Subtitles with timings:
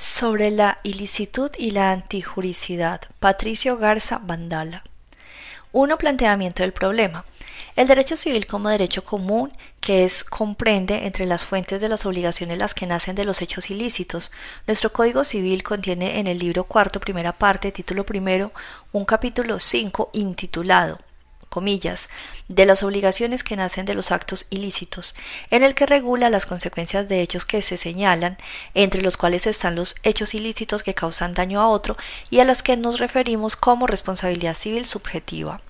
[0.00, 3.02] Sobre la ilicitud y la antijuricidad.
[3.18, 4.82] Patricio Garza Vandala.
[5.72, 5.98] 1.
[5.98, 7.26] Planteamiento del problema.
[7.76, 12.56] El derecho civil como derecho común, que es comprende entre las fuentes de las obligaciones
[12.56, 14.32] las que nacen de los hechos ilícitos.
[14.66, 18.52] Nuestro Código Civil contiene en el libro cuarto, primera parte, título primero,
[18.92, 20.98] un capítulo 5 intitulado
[21.50, 22.08] comillas,
[22.48, 25.14] de las obligaciones que nacen de los actos ilícitos,
[25.50, 28.38] en el que regula las consecuencias de hechos que se señalan,
[28.72, 31.98] entre los cuales están los hechos ilícitos que causan daño a otro
[32.30, 35.60] y a las que nos referimos como responsabilidad civil subjetiva.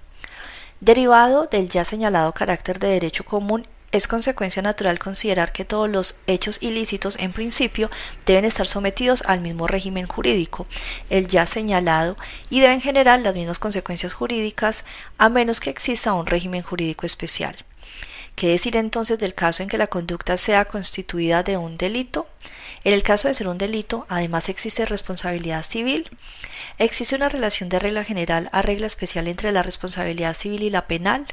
[0.81, 6.17] Derivado del ya señalado carácter de derecho común es consecuencia natural considerar que todos los
[6.27, 7.91] hechos ilícitos en principio
[8.25, 10.67] deben estar sometidos al mismo régimen jurídico,
[11.09, 12.17] el ya señalado,
[12.51, 14.85] y deben generar las mismas consecuencias jurídicas
[15.19, 17.57] a menos que exista un régimen jurídico especial.
[18.37, 22.29] ¿Qué decir entonces del caso en que la conducta sea constituida de un delito?
[22.85, 26.09] En el caso de ser un delito, además existe responsabilidad civil.
[26.79, 30.87] ¿Existe una relación de regla general a regla especial entre la responsabilidad civil y la
[30.87, 31.27] penal?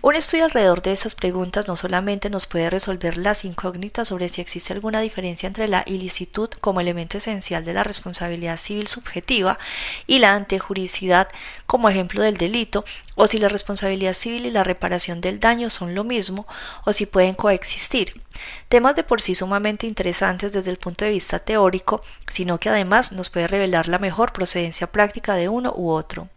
[0.00, 4.40] Un estudio alrededor de esas preguntas no solamente nos puede resolver las incógnitas sobre si
[4.40, 9.58] existe alguna diferencia entre la ilicitud como elemento esencial de la responsabilidad civil subjetiva
[10.06, 11.26] y la antejuricidad
[11.66, 12.84] como ejemplo del delito,
[13.16, 16.46] o si la responsabilidad civil y la reparación del daño son lo mismo,
[16.84, 18.22] o si pueden coexistir.
[18.68, 23.10] Temas de por sí sumamente interesantes desde el punto de vista teórico, sino que además
[23.10, 26.28] nos puede revelar la mejor procedencia práctica de uno u otro.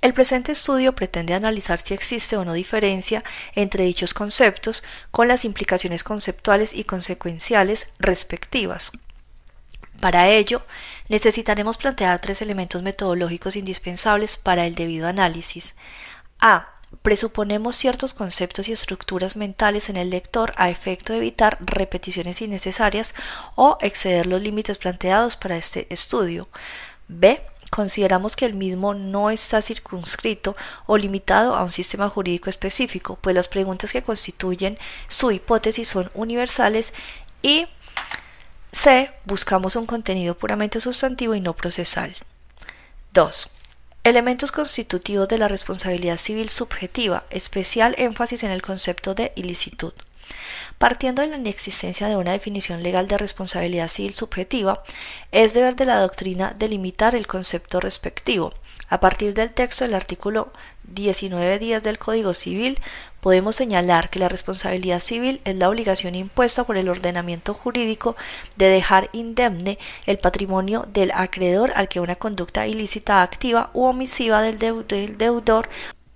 [0.00, 5.44] El presente estudio pretende analizar si existe o no diferencia entre dichos conceptos con las
[5.44, 8.92] implicaciones conceptuales y consecuenciales respectivas.
[10.00, 10.62] Para ello,
[11.08, 15.74] necesitaremos plantear tres elementos metodológicos indispensables para el debido análisis.
[16.40, 16.68] A.
[17.02, 23.14] Presuponemos ciertos conceptos y estructuras mentales en el lector a efecto de evitar repeticiones innecesarias
[23.54, 26.48] o exceder los límites planteados para este estudio.
[27.08, 33.18] B consideramos que el mismo no está circunscrito o limitado a un sistema jurídico específico,
[33.20, 36.92] pues las preguntas que constituyen su hipótesis son universales
[37.42, 37.66] y
[38.72, 39.10] C.
[39.24, 42.14] Buscamos un contenido puramente sustantivo y no procesal.
[43.12, 43.50] 2.
[44.04, 49.92] Elementos constitutivos de la responsabilidad civil subjetiva, especial énfasis en el concepto de ilicitud.
[50.78, 54.82] Partiendo de la inexistencia de una definición legal de responsabilidad civil subjetiva,
[55.32, 58.52] es deber de la doctrina delimitar el concepto respectivo.
[58.88, 60.52] A partir del texto del artículo
[60.84, 62.78] 19 días del Código Civil,
[63.20, 68.14] podemos señalar que la responsabilidad civil es la obligación impuesta por el ordenamiento jurídico
[68.56, 74.42] de dejar indemne el patrimonio del acreedor al que una conducta ilícita activa u omisiva
[74.42, 75.68] del deudor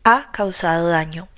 [0.05, 1.29] ha causado daño.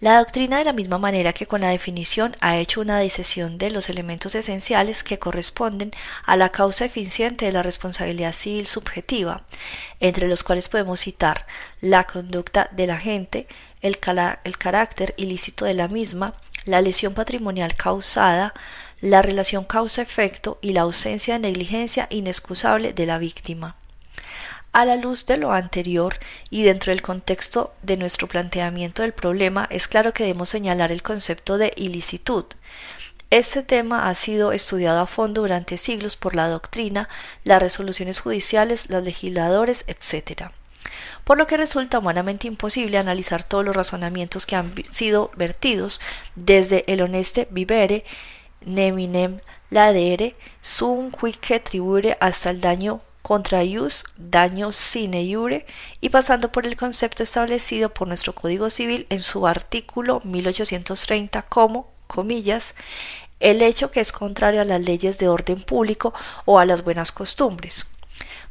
[0.00, 3.72] La doctrina de la misma manera que con la definición ha hecho una disección de
[3.72, 5.90] los elementos esenciales que corresponden
[6.24, 9.42] a la causa eficiente de la responsabilidad civil subjetiva,
[9.98, 11.46] entre los cuales podemos citar
[11.80, 13.48] la conducta del agente,
[13.80, 13.98] el,
[14.44, 18.54] el carácter ilícito de la misma, la lesión patrimonial causada,
[19.00, 23.77] la relación causa-efecto y la ausencia de negligencia inexcusable de la víctima.
[24.72, 26.18] A la luz de lo anterior
[26.50, 31.02] y dentro del contexto de nuestro planteamiento del problema, es claro que debemos señalar el
[31.02, 32.44] concepto de ilicitud.
[33.30, 37.08] Este tema ha sido estudiado a fondo durante siglos por la doctrina,
[37.44, 40.50] las resoluciones judiciales, los legisladores, etc.
[41.24, 46.00] Por lo que resulta humanamente imposible analizar todos los razonamientos que han sido vertidos
[46.36, 48.04] desde el honeste vivere,
[48.64, 49.40] neminem
[49.70, 55.66] ladere, sum quique tribure hasta el daño contra ius, daño sine iure,
[56.00, 61.90] y pasando por el concepto establecido por nuestro Código Civil en su artículo 1830 como,
[62.06, 62.74] comillas,
[63.38, 66.14] el hecho que es contrario a las leyes de orden público
[66.46, 67.90] o a las buenas costumbres.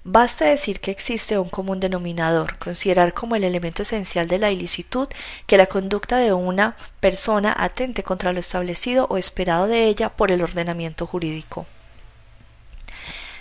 [0.04, 5.08] Basta decir que existe un común denominador, considerar como el elemento esencial de la ilicitud
[5.48, 10.32] que la conducta de una persona atente contra lo establecido o esperado de ella por
[10.32, 11.66] el ordenamiento jurídico.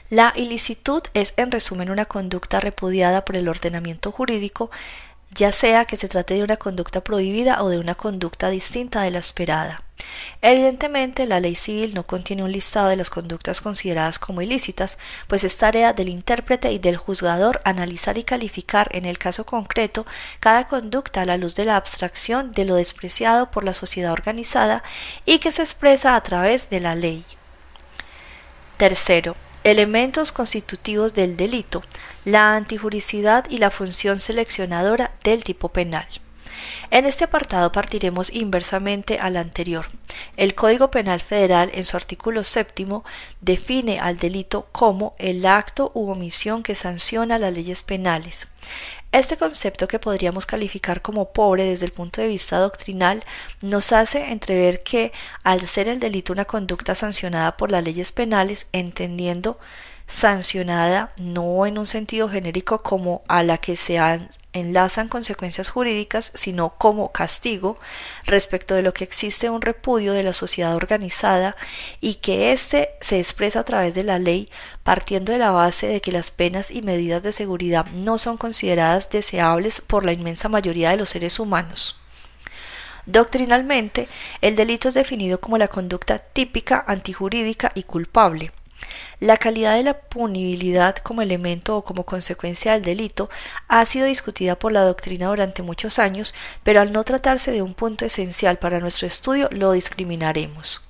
[0.08, 4.70] La ilicitud es en resumen una conducta repudiada por el ordenamiento jurídico,
[5.32, 9.10] ya sea que se trate de una conducta prohibida o de una conducta distinta de
[9.10, 9.82] la esperada.
[10.42, 15.42] Evidentemente, la ley civil no contiene un listado de las conductas consideradas como ilícitas, pues
[15.42, 20.06] es tarea del intérprete y del juzgador analizar y calificar en el caso concreto
[20.38, 24.84] cada conducta a la luz de la abstracción de lo despreciado por la sociedad organizada
[25.24, 27.24] y que se expresa a través de la ley.
[28.76, 29.34] Tercero,
[29.66, 31.82] Elementos constitutivos del delito,
[32.24, 36.06] la antijuricidad y la función seleccionadora del tipo penal.
[36.90, 39.86] En este apartado partiremos inversamente al anterior.
[40.36, 43.04] El Código Penal Federal, en su artículo séptimo,
[43.40, 48.48] define al delito como el acto u omisión que sanciona las leyes penales.
[49.12, 53.24] Este concepto que podríamos calificar como pobre desde el punto de vista doctrinal
[53.62, 55.12] nos hace entrever que,
[55.42, 59.58] al ser el delito una conducta sancionada por las leyes penales, entendiendo
[60.06, 63.98] sancionada no en un sentido genérico como a la que se
[64.52, 67.76] enlazan consecuencias jurídicas, sino como castigo
[68.24, 71.56] respecto de lo que existe un repudio de la sociedad organizada
[72.00, 74.48] y que éste se expresa a través de la ley
[74.84, 79.10] partiendo de la base de que las penas y medidas de seguridad no son consideradas
[79.10, 81.96] deseables por la inmensa mayoría de los seres humanos.
[83.06, 84.08] Doctrinalmente,
[84.40, 88.50] el delito es definido como la conducta típica, antijurídica y culpable,
[89.20, 93.30] la calidad de la punibilidad como elemento o como consecuencia del delito
[93.68, 97.74] ha sido discutida por la doctrina durante muchos años, pero al no tratarse de un
[97.74, 100.82] punto esencial para nuestro estudio lo discriminaremos.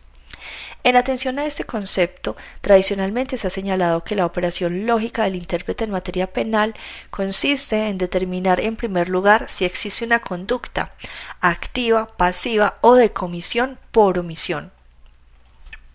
[0.87, 5.83] En atención a este concepto, tradicionalmente se ha señalado que la operación lógica del intérprete
[5.83, 6.75] en materia penal
[7.11, 10.93] consiste en determinar en primer lugar si existe una conducta
[11.41, 14.76] activa, pasiva o de comisión por omisión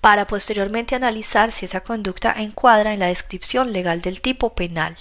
[0.02, 4.98] para posteriormente analizar si esa conducta encuadra en la descripción legal del tipo penal.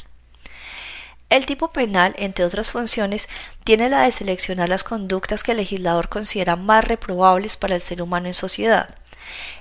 [1.30, 3.28] El tipo penal, entre otras funciones,
[3.64, 8.02] tiene la de seleccionar las conductas que el legislador considera más reprobables para el ser
[8.02, 8.96] humano en sociedad.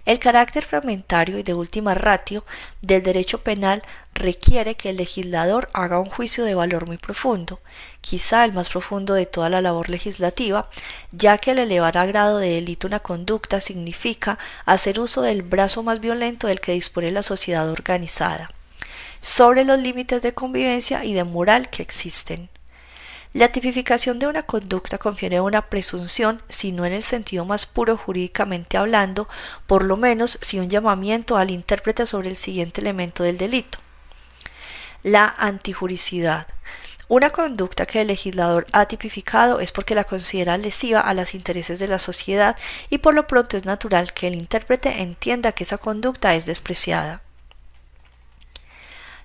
[0.06, 2.44] El carácter fragmentario y de última ratio
[2.82, 3.84] del derecho penal
[4.14, 7.60] requiere que el legislador haga un juicio de valor muy profundo,
[8.02, 10.70] quizá el más profundo de toda la labor legislativa,
[11.12, 15.84] ya que el elevar a grado de delito una conducta significa hacer uso del brazo
[15.84, 18.50] más violento del que dispone la sociedad organizada,
[19.22, 22.50] sobre los límites de convivencia y de moral que existen.
[23.34, 27.96] La tipificación de una conducta confiere una presunción, si no en el sentido más puro
[27.96, 29.30] jurídicamente hablando,
[29.68, 33.78] por lo menos si un llamamiento al intérprete sobre el siguiente elemento del delito.
[35.04, 36.48] La antijuricidad.
[37.08, 41.80] Una conducta que el legislador ha tipificado es porque la considera lesiva a los intereses
[41.80, 42.56] de la sociedad
[42.90, 47.22] y por lo pronto es natural que el intérprete entienda que esa conducta es despreciada.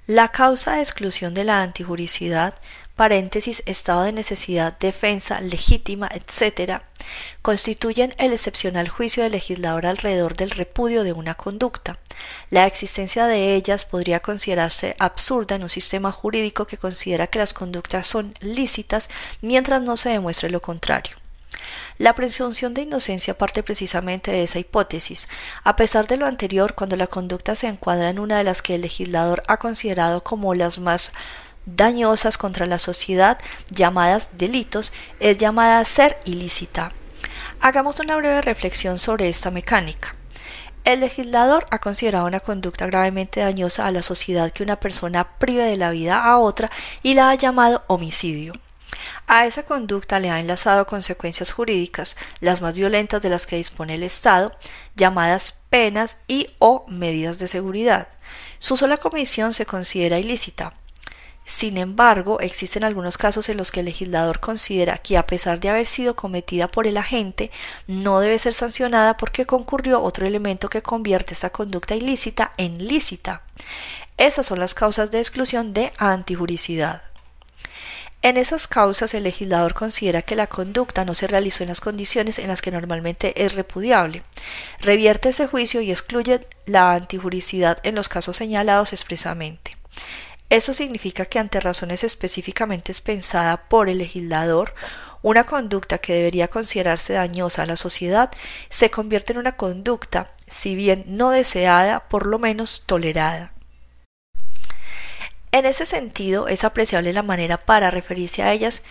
[0.07, 2.55] La causa de exclusión de la antijuricidad
[2.97, 6.83] paréntesis, estado de necesidad, defensa, legítima, etc.,
[7.43, 11.99] constituyen el excepcional juicio del legislador alrededor del repudio de una conducta.
[12.51, 17.53] La existencia de ellas podría considerarse absurda en un sistema jurídico que considera que las
[17.53, 19.11] conductas son lícitas
[19.43, 21.17] mientras no se demuestre lo contrario.
[21.99, 25.29] La presunción de inocencia parte precisamente de esa hipótesis.
[25.63, 28.75] A pesar de lo anterior, cuando la conducta se encuadra en una de las que
[28.75, 31.13] el legislador ha considerado como las más
[31.67, 33.39] dañosas contra la sociedad,
[33.71, 36.93] llamadas delitos, es llamada ser ilícita.
[37.61, 40.15] Hagamos una breve reflexión sobre esta mecánica.
[40.85, 45.65] El legislador ha considerado una conducta gravemente dañosa a la sociedad que una persona prive
[45.65, 46.71] de la vida a otra
[47.03, 48.53] y la ha llamado homicidio.
[49.27, 53.95] A esa conducta le ha enlazado consecuencias jurídicas, las más violentas de las que dispone
[53.95, 54.53] el Estado,
[54.95, 58.09] llamadas penas y o medidas de seguridad.
[58.59, 60.75] Su sola comisión se considera ilícita,
[61.45, 65.69] sin embargo, existen algunos casos en los que el legislador considera que a pesar de
[65.69, 67.51] haber sido cometida por el agente,
[67.87, 73.43] no debe ser sancionada porque concurrió otro elemento que convierte esa conducta ilícita en lícita.
[74.17, 77.03] Esas son las causas de exclusión de antijuricidad.
[78.23, 82.39] En esas causas el legislador considera que la conducta no se realizó en las condiciones
[82.39, 84.23] en las que normalmente es repudiable.
[84.81, 89.77] Revierte ese juicio y excluye la antijuricidad en los casos señalados expresamente.
[90.55, 94.73] Eso significa que ante razones específicamente pensadas por el legislador,
[95.21, 98.31] una conducta que debería considerarse dañosa a la sociedad
[98.71, 103.53] se convierte en una conducta, si bien no deseada, por lo menos tolerada.
[105.51, 108.85] En ese sentido, es apreciable la manera para referirse a ellas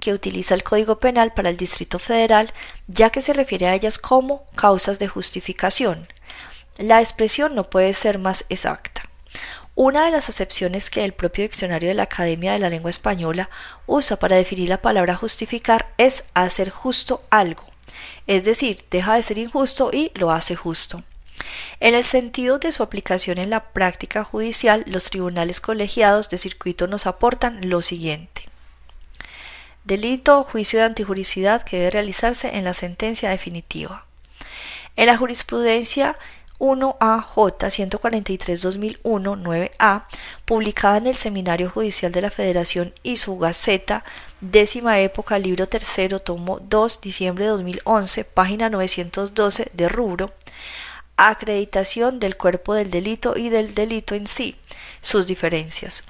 [0.00, 2.52] que utiliza el Código Penal para el Distrito Federal,
[2.88, 6.08] ya que se refiere a ellas como causas de justificación.
[6.76, 9.13] La expresión no puede ser más exacta.
[9.76, 13.50] Una de las acepciones que el propio diccionario de la Academia de la Lengua Española
[13.86, 17.64] usa para definir la palabra justificar es hacer justo algo,
[18.28, 21.02] es decir, deja de ser injusto y lo hace justo.
[21.80, 26.86] En el sentido de su aplicación en la práctica judicial, los tribunales colegiados de circuito
[26.86, 28.44] nos aportan lo siguiente.
[29.82, 34.06] Delito o juicio de antijuricidad que debe realizarse en la sentencia definitiva.
[34.94, 36.16] En la jurisprudencia
[36.64, 40.04] 1AJ 143-2001 9A,
[40.46, 44.02] publicada en el Seminario Judicial de la Federación y su Gaceta,
[44.40, 50.32] décima época, libro tercero, tomo 2, diciembre de 2011, página 912 de rubro,
[51.18, 54.56] acreditación del cuerpo del delito y del delito en sí,
[55.02, 56.04] sus diferencias.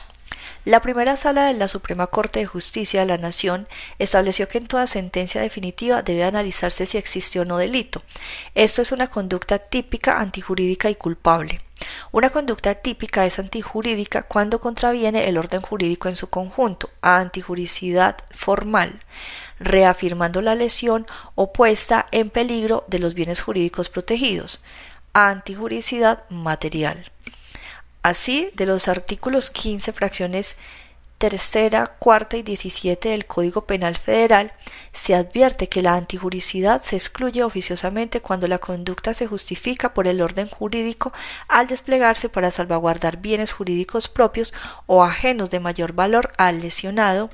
[0.65, 3.69] La primera sala de la Suprema Corte de Justicia de la Nación
[3.99, 8.03] estableció que en toda sentencia definitiva debe analizarse si existió o no delito.
[8.55, 11.61] Esto es una conducta típica, antijurídica y culpable.
[12.13, 18.17] Una conducta típica es antijurídica cuando contraviene el orden jurídico en su conjunto, a antijuricidad
[18.31, 19.01] formal,
[19.59, 24.65] reafirmando la lesión o puesta en peligro de los bienes jurídicos protegidos,
[25.13, 27.05] a antijuricidad material.
[28.05, 30.57] Así, de los artículos 15, fracciones
[31.17, 34.53] tercera, cuarta y 17 del Código Penal Federal,
[34.93, 40.21] se advierte que la antijuricidad se excluye oficiosamente cuando la conducta se justifica por el
[40.21, 41.15] orden jurídico
[41.49, 44.53] al desplegarse para salvaguardar bienes jurídicos propios
[44.85, 47.31] o ajenos de mayor valor al lesionado,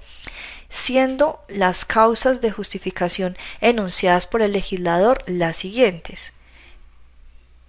[0.69, 6.33] siendo las causas de justificación enunciadas por el legislador las siguientes.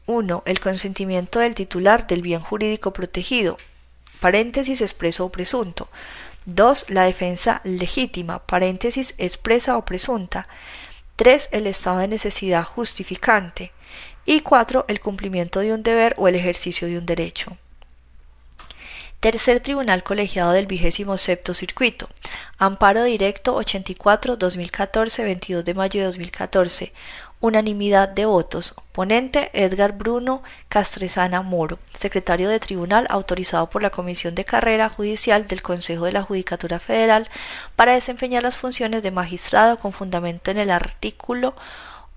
[0.06, 0.44] 1.
[0.46, 3.58] El consentimiento del titular del bien jurídico protegido.
[4.20, 5.90] Paréntesis expreso o presunto.
[6.46, 6.90] 2.
[6.90, 8.40] La defensa legítima.
[8.40, 10.48] Paréntesis expresa o presunta.
[11.16, 11.50] 3.
[11.52, 13.72] El estado de necesidad justificante.
[14.26, 14.86] Y 4.
[14.88, 17.58] El cumplimiento de un deber o el ejercicio de un derecho.
[19.22, 22.10] Tercer Tribunal Colegiado del vigésimo sexto Circuito.
[22.58, 26.92] Amparo Directo 84-2014, 22 de mayo de 2014.
[27.42, 28.76] Unanimidad de votos.
[28.92, 35.48] Ponente Edgar Bruno Castresana Moro, secretario de tribunal autorizado por la Comisión de Carrera Judicial
[35.48, 37.28] del Consejo de la Judicatura Federal
[37.76, 41.56] para desempeñar las funciones de magistrado con fundamento en el artículo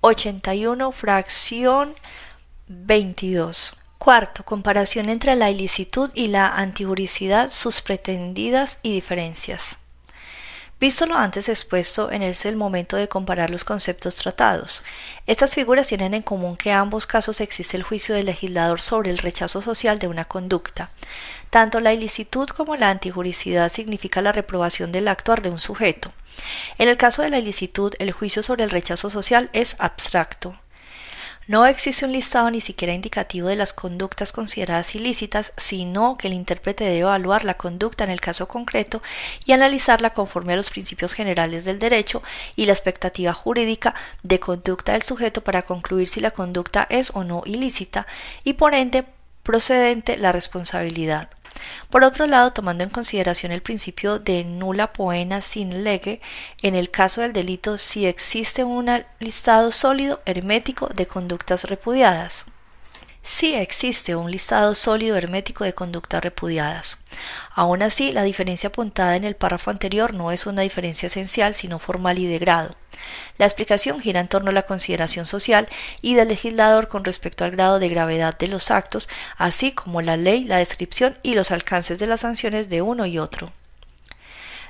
[0.02, 1.94] 81, fracción
[2.68, 3.78] 22.
[3.96, 9.78] Cuarto, comparación entre la ilicitud y la antijuricidad, sus pretendidas y diferencias.
[10.80, 14.82] Visto lo antes expuesto, en es el momento de comparar los conceptos tratados.
[15.26, 19.10] Estas figuras tienen en común que en ambos casos existe el juicio del legislador sobre
[19.10, 20.90] el rechazo social de una conducta.
[21.50, 26.12] Tanto la ilicitud como la antijuricidad significa la reprobación del actuar de un sujeto.
[26.78, 30.58] En el caso de la ilicitud, el juicio sobre el rechazo social es abstracto.
[31.46, 36.32] No existe un listado ni siquiera indicativo de las conductas consideradas ilícitas, sino que el
[36.32, 39.02] intérprete debe evaluar la conducta en el caso concreto
[39.44, 42.22] y analizarla conforme a los principios generales del derecho
[42.56, 47.24] y la expectativa jurídica de conducta del sujeto para concluir si la conducta es o
[47.24, 48.06] no ilícita
[48.42, 49.04] y por ende
[49.42, 51.28] procedente la responsabilidad.
[51.90, 56.20] Por otro lado, tomando en consideración el principio de nula poena sin lege,
[56.62, 62.46] en el caso del delito si existe un listado sólido hermético de conductas repudiadas.
[63.26, 67.04] Si existe un listado sólido hermético de conductas repudiadas.
[67.54, 71.78] Aún así, la diferencia apuntada en el párrafo anterior no es una diferencia esencial, sino
[71.78, 72.76] formal y de grado.
[73.38, 75.68] La explicación gira en torno a la consideración social
[76.02, 80.18] y del legislador con respecto al grado de gravedad de los actos, así como la
[80.18, 83.50] ley, la descripción y los alcances de las sanciones de uno y otro.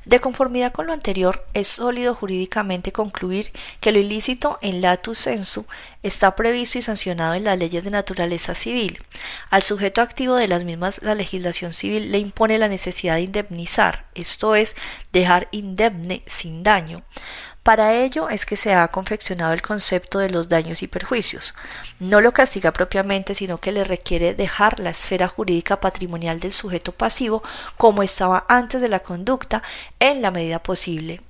[0.04, 5.66] De conformidad con lo anterior, es sólido jurídicamente concluir que lo ilícito en latu sensu
[6.02, 9.02] está previsto y sancionado en las leyes de naturaleza civil.
[9.50, 14.06] Al sujeto activo de las mismas, la legislación civil le impone la necesidad de indemnizar,
[14.14, 14.74] esto es,
[15.12, 17.02] dejar indemne sin daño.
[17.64, 21.54] Para ello es que se ha confeccionado el concepto de los daños y perjuicios.
[21.98, 26.92] No lo castiga propiamente, sino que le requiere dejar la esfera jurídica patrimonial del sujeto
[26.92, 27.42] pasivo
[27.78, 29.62] como estaba antes de la conducta
[29.98, 31.22] en la medida posible.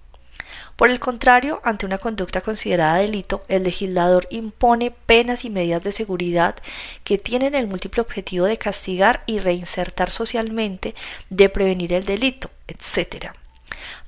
[0.75, 5.93] Por el contrario, ante una conducta considerada delito, el legislador impone penas y medidas de
[5.93, 6.57] seguridad
[7.05, 10.97] que tienen el múltiple objetivo de castigar y reinsertar socialmente,
[11.31, 13.31] de prevenir el delito, etc.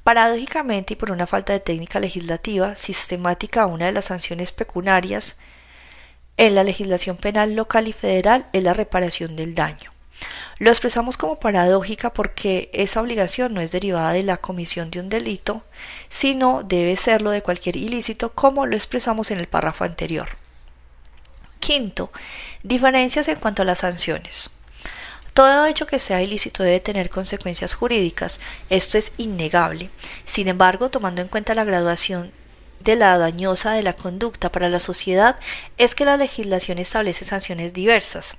[0.06, 5.36] Paradójicamente y por una falta de técnica legislativa sistemática, una de las sanciones pecuniarias
[6.36, 9.90] en la legislación penal local y federal es la reparación del daño.
[10.60, 15.08] Lo expresamos como paradójica porque esa obligación no es derivada de la comisión de un
[15.08, 15.64] delito,
[16.08, 20.28] sino debe serlo de cualquier ilícito, como lo expresamos en el párrafo anterior.
[21.58, 22.12] Quinto,
[22.62, 24.55] diferencias en cuanto a las sanciones.
[25.36, 28.40] Todo hecho que sea ilícito debe tener consecuencias jurídicas,
[28.70, 29.90] esto es innegable.
[30.24, 32.32] Sin embargo, tomando en cuenta la graduación
[32.80, 35.36] de la dañosa de la conducta para la sociedad
[35.76, 38.38] es que la legislación establece sanciones diversas.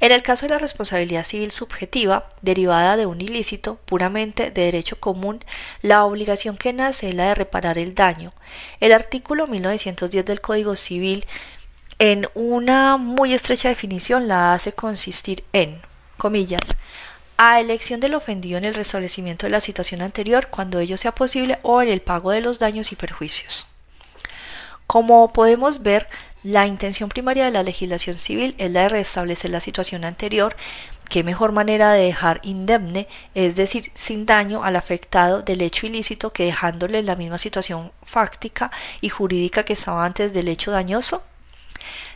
[0.00, 5.00] En el caso de la responsabilidad civil subjetiva, derivada de un ilícito puramente de derecho
[5.00, 5.42] común,
[5.80, 8.34] la obligación que nace es la de reparar el daño.
[8.80, 11.24] El artículo 1910 del Código Civil
[11.98, 15.80] en una muy estrecha definición la hace consistir en,
[16.16, 16.76] comillas,
[17.36, 21.58] a elección del ofendido en el restablecimiento de la situación anterior cuando ello sea posible
[21.62, 23.68] o en el pago de los daños y perjuicios.
[24.86, 26.06] Como podemos ver,
[26.44, 30.54] la intención primaria de la legislación civil es la de restablecer la situación anterior.
[31.08, 36.32] ¿Qué mejor manera de dejar indemne, es decir, sin daño al afectado del hecho ilícito
[36.32, 41.22] que dejándole la misma situación fáctica y jurídica que estaba antes del hecho dañoso?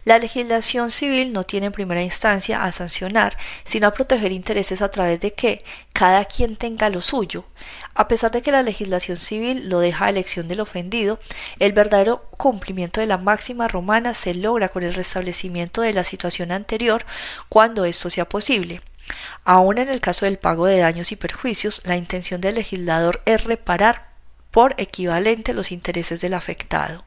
[0.09, 4.91] La legislación civil no tiene en primera instancia a sancionar, sino a proteger intereses a
[4.91, 5.63] través de que
[5.93, 7.45] cada quien tenga lo suyo.
[7.93, 11.21] A pesar de que la legislación civil lo deja a elección del ofendido,
[11.59, 16.53] el verdadero cumplimiento de la máxima romana se logra con el restablecimiento de la situación
[16.53, 17.05] anterior
[17.51, 18.81] cuando esto sea posible.
[19.45, 23.45] Aún en el caso del pago de daños y perjuicios, la intención del legislador es
[23.45, 24.09] reparar
[24.53, 27.05] por equivalente los intereses del afectado.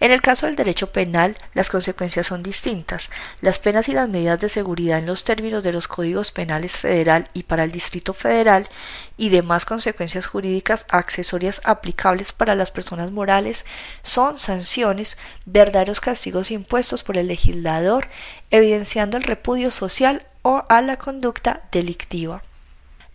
[0.00, 3.10] En el caso del derecho penal, las consecuencias son distintas.
[3.40, 7.28] Las penas y las medidas de seguridad en los términos de los códigos penales federal
[7.32, 8.68] y para el Distrito Federal
[9.16, 13.64] y demás consecuencias jurídicas accesorias aplicables para las personas morales
[14.02, 18.08] son sanciones, verdaderos castigos impuestos por el legislador,
[18.50, 22.42] evidenciando el repudio social o a la conducta delictiva.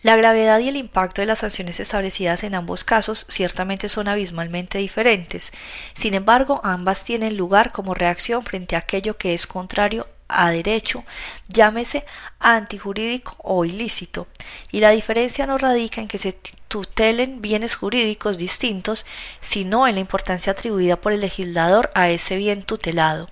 [0.04, 4.80] La gravedad y el impacto de las sanciones establecidas en ambos casos ciertamente son abismalmente
[4.80, 5.52] diferentes.
[5.94, 11.04] Sin embargo, ambas tienen lugar como reacción frente a aquello que es contrario a derecho,
[11.50, 12.06] llámese
[12.40, 14.28] antijurídico o ilícito,
[14.72, 16.36] y la diferencia no radica en que se
[16.68, 19.06] tutelen bienes jurídicos distintos,
[19.42, 23.28] sino en la importancia atribuida por el legislador a ese bien tutelado.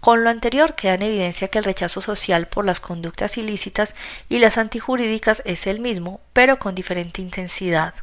[0.00, 3.94] Con lo anterior queda en evidencia que el rechazo social por las conductas ilícitas
[4.28, 7.94] y las antijurídicas es el mismo, pero con diferente intensidad.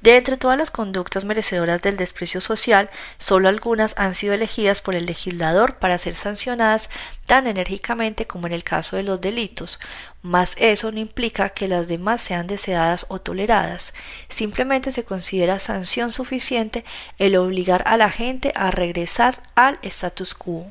[0.00, 2.88] De entre todas las conductas merecedoras del desprecio social,
[3.18, 6.88] solo algunas han sido elegidas por el legislador para ser sancionadas
[7.26, 9.80] tan enérgicamente como en el caso de los delitos,
[10.22, 13.92] mas eso no implica que las demás sean deseadas o toleradas,
[14.28, 16.84] simplemente se considera sanción suficiente
[17.18, 20.68] el obligar a la gente a regresar al status quo.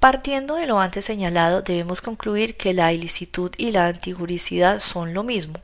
[0.00, 5.22] Partiendo de lo antes señalado, debemos concluir que la ilicitud y la antijuricidad son lo
[5.22, 5.60] mismo,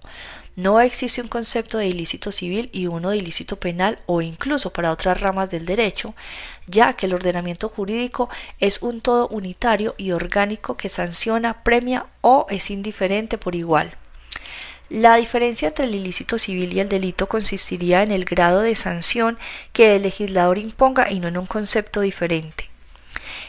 [0.55, 4.91] no existe un concepto de ilícito civil y uno de ilícito penal o incluso para
[4.91, 6.15] otras ramas del derecho,
[6.67, 8.29] ya que el ordenamiento jurídico
[8.61, 13.93] es un todo unitario y orgánico que sanciona, premia o es indiferente por igual.
[14.91, 19.39] La diferencia entre el ilícito civil y el delito consistiría en el grado de sanción
[19.73, 22.72] que el legislador imponga y no en un concepto diferente.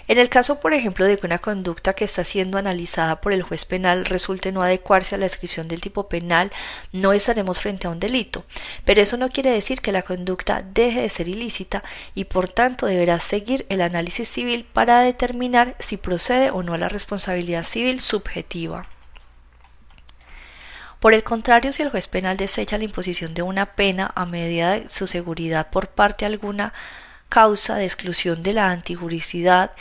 [0.07, 3.43] En el caso, por ejemplo, de que una conducta que está siendo analizada por el
[3.43, 6.51] juez penal resulte no adecuarse a la descripción del tipo penal,
[6.91, 8.45] no estaremos frente a un delito,
[8.85, 11.83] pero eso no quiere decir que la conducta deje de ser ilícita
[12.15, 16.77] y por tanto deberá seguir el análisis civil para determinar si procede o no a
[16.77, 18.85] la responsabilidad civil subjetiva.
[21.03, 24.71] Por el contrario, si el juez penal desecha la imposición de una pena a medida
[24.71, 26.73] de su seguridad por parte alguna
[27.33, 29.71] causa de exclusión de la antijuricidad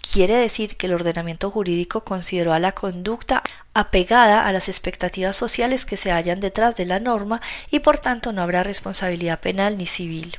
[0.00, 3.42] quiere decir que el ordenamiento jurídico consideró a la conducta
[3.74, 8.32] apegada a las expectativas sociales que se hallan detrás de la norma y por tanto
[8.32, 10.38] no habrá responsabilidad penal ni civil.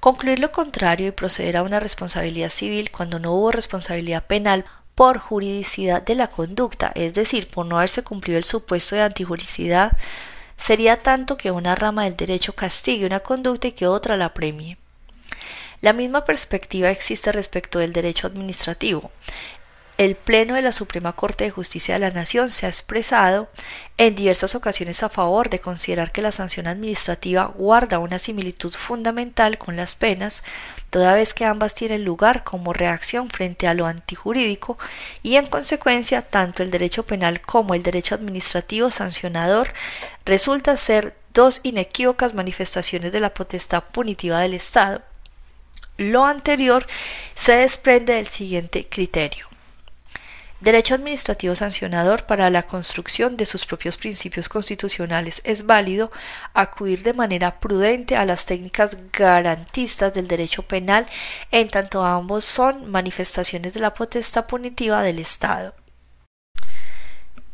[0.00, 4.64] Concluir lo contrario y proceder a una responsabilidad civil cuando no hubo responsabilidad penal
[4.96, 9.92] por juridicidad de la conducta, es decir, por no haberse cumplido el supuesto de antijuricidad,
[10.58, 14.78] sería tanto que una rama del derecho castigue una conducta y que otra la premie.
[15.82, 19.10] La misma perspectiva existe respecto del derecho administrativo.
[19.98, 23.48] El Pleno de la Suprema Corte de Justicia de la Nación se ha expresado
[23.98, 29.58] en diversas ocasiones a favor de considerar que la sanción administrativa guarda una similitud fundamental
[29.58, 30.44] con las penas,
[30.90, 34.78] toda vez que ambas tienen lugar como reacción frente a lo antijurídico
[35.24, 39.72] y en consecuencia tanto el derecho penal como el derecho administrativo sancionador
[40.24, 45.02] resulta ser dos inequívocas manifestaciones de la potestad punitiva del Estado
[46.02, 46.86] lo anterior
[47.34, 49.46] se desprende del siguiente criterio.
[50.62, 56.12] Derecho administrativo sancionador para la construcción de sus propios principios constitucionales es válido
[56.54, 61.06] acudir de manera prudente a las técnicas garantistas del derecho penal
[61.50, 65.74] en tanto ambos son manifestaciones de la potestad punitiva del Estado.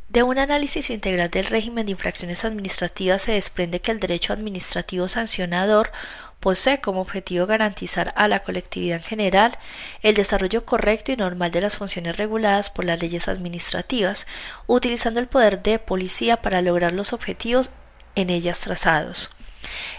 [0.08, 5.06] De un análisis integral del régimen de infracciones administrativas se desprende que el derecho administrativo
[5.06, 5.92] sancionador
[6.40, 9.58] posee como objetivo garantizar a la colectividad en general
[10.02, 14.26] el desarrollo correcto y normal de las funciones reguladas por las leyes administrativas,
[14.66, 17.70] utilizando el poder de policía para lograr los objetivos
[18.14, 19.30] en ellas trazados.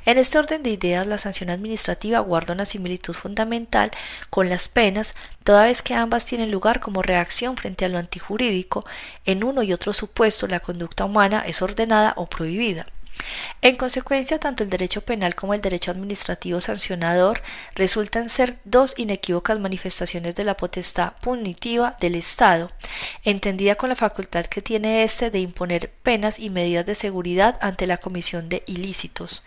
[0.06, 3.92] En este orden de ideas, la sanción administrativa guarda una similitud fundamental
[4.30, 8.86] con las penas, toda vez que ambas tienen lugar como reacción frente a lo antijurídico,
[9.26, 12.86] en uno y otro supuesto la conducta humana es ordenada o prohibida.
[13.62, 17.42] En consecuencia, tanto el derecho penal como el derecho administrativo sancionador
[17.76, 22.70] resultan ser dos inequívocas manifestaciones de la potestad punitiva del Estado,
[23.24, 27.88] entendida con la facultad que tiene éste de imponer penas y medidas de seguridad ante
[27.88, 29.44] la comisión de ilícitos.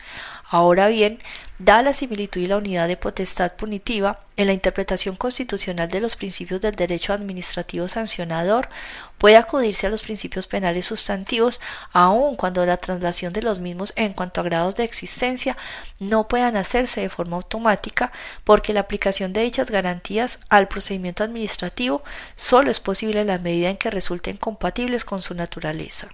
[0.52, 1.18] Ahora bien,
[1.58, 6.14] da la similitud y la unidad de potestad punitiva en la interpretación constitucional de los
[6.14, 8.68] principios del derecho administrativo sancionador,
[9.16, 11.62] puede acudirse a los principios penales sustantivos
[11.94, 15.56] aun cuando la traslación de los mismos en cuanto a grados de existencia
[15.98, 18.12] no puedan hacerse de forma automática
[18.44, 22.02] porque la aplicación de dichas garantías al procedimiento administrativo
[22.36, 26.08] solo es posible en la medida en que resulten compatibles con su naturaleza.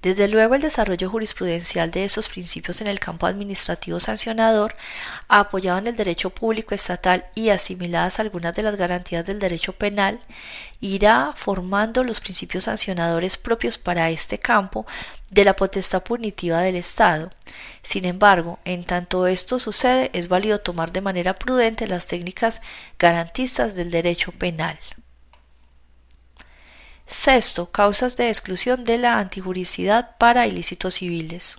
[0.00, 4.76] Desde luego, el desarrollo jurisprudencial de esos principios en el campo administrativo sancionador,
[5.26, 10.20] apoyado en el derecho público estatal y asimiladas algunas de las garantías del derecho penal,
[10.80, 14.86] irá formando los principios sancionadores propios para este campo
[15.30, 17.30] de la potestad punitiva del Estado.
[17.82, 22.60] Sin embargo, en tanto esto sucede, es válido tomar de manera prudente las técnicas
[23.00, 24.78] garantistas del derecho penal.
[27.10, 31.56] Sexto, causas de exclusión de la antijuricidad para ilícitos civiles.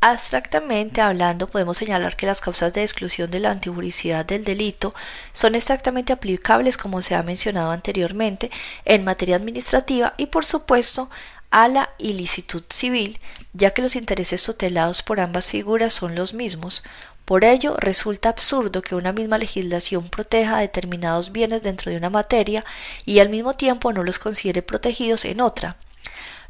[0.00, 4.94] Abstractamente hablando, podemos señalar que las causas de exclusión de la antijuricidad del delito
[5.32, 8.52] son exactamente aplicables, como se ha mencionado anteriormente,
[8.84, 11.10] en materia administrativa y, por supuesto,
[11.50, 13.18] a la ilicitud civil,
[13.52, 16.84] ya que los intereses tutelados por ambas figuras son los mismos,
[17.28, 22.64] por ello, resulta absurdo que una misma legislación proteja determinados bienes dentro de una materia
[23.04, 25.76] y al mismo tiempo no los considere protegidos en otra.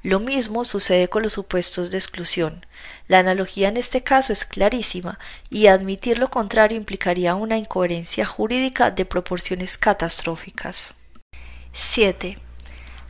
[0.04, 2.64] Lo mismo sucede con los supuestos de exclusión.
[3.08, 5.18] La analogía en este caso es clarísima
[5.50, 10.94] y admitir lo contrario implicaría una incoherencia jurídica de proporciones catastróficas.
[11.72, 12.38] 7.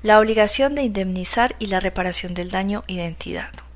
[0.03, 3.68] La obligación de indemnizar y la reparación del daño identidad.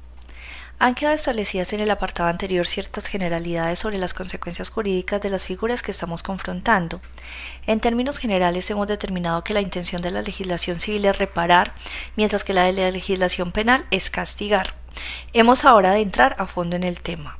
[0.83, 5.45] Han quedado establecidas en el apartado anterior ciertas generalidades sobre las consecuencias jurídicas de las
[5.45, 7.01] figuras que estamos confrontando.
[7.69, 11.73] En términos generales hemos determinado que la intención de la legislación civil es reparar,
[12.17, 14.75] mientras que la de la legislación penal es castigar.
[15.33, 17.39] Hemos ahora de entrar a fondo en el tema.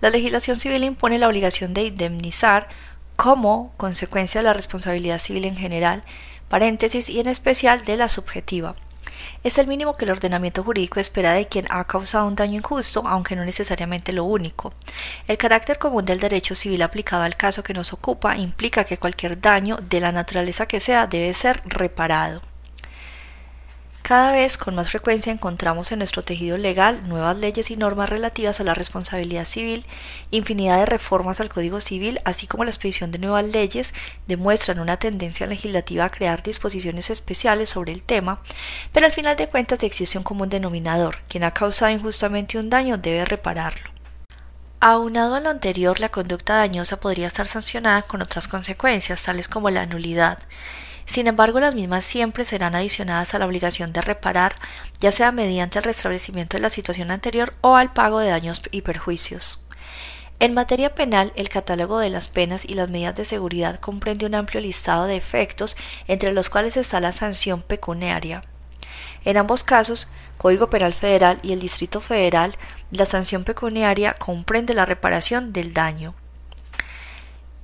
[0.00, 2.68] La legislación civil impone la obligación de indemnizar
[3.16, 6.04] como consecuencia de la responsabilidad civil en general,
[6.48, 8.76] paréntesis y en especial de la subjetiva
[9.42, 13.02] es el mínimo que el ordenamiento jurídico espera de quien ha causado un daño injusto,
[13.06, 14.72] aunque no necesariamente lo único.
[15.26, 19.40] El carácter común del derecho civil aplicado al caso que nos ocupa implica que cualquier
[19.40, 22.51] daño, de la naturaleza que sea, debe ser reparado.
[24.02, 28.58] Cada vez con más frecuencia encontramos en nuestro tejido legal nuevas leyes y normas relativas
[28.58, 29.86] a la responsabilidad civil,
[30.32, 33.94] infinidad de reformas al Código Civil, así como la expedición de nuevas leyes
[34.26, 38.40] demuestran una tendencia legislativa a crear disposiciones especiales sobre el tema,
[38.92, 42.98] pero al final de cuentas existe un común denominador, quien ha causado injustamente un daño
[42.98, 43.88] debe repararlo.
[44.80, 49.70] Aunado a lo anterior, la conducta dañosa podría estar sancionada con otras consecuencias, tales como
[49.70, 50.40] la nulidad,
[51.12, 54.56] sin embargo, las mismas siempre serán adicionadas a la obligación de reparar,
[54.98, 58.80] ya sea mediante el restablecimiento de la situación anterior o al pago de daños y
[58.80, 59.66] perjuicios.
[60.40, 64.34] En materia penal, el catálogo de las penas y las medidas de seguridad comprende un
[64.34, 65.76] amplio listado de efectos,
[66.08, 68.40] entre los cuales está la sanción pecuniaria.
[69.26, 72.56] En ambos casos, Código Penal Federal y el Distrito Federal,
[72.90, 76.14] la sanción pecuniaria comprende la reparación del daño.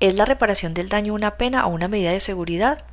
[0.00, 2.84] ¿Es la reparación del daño una pena o una medida de seguridad?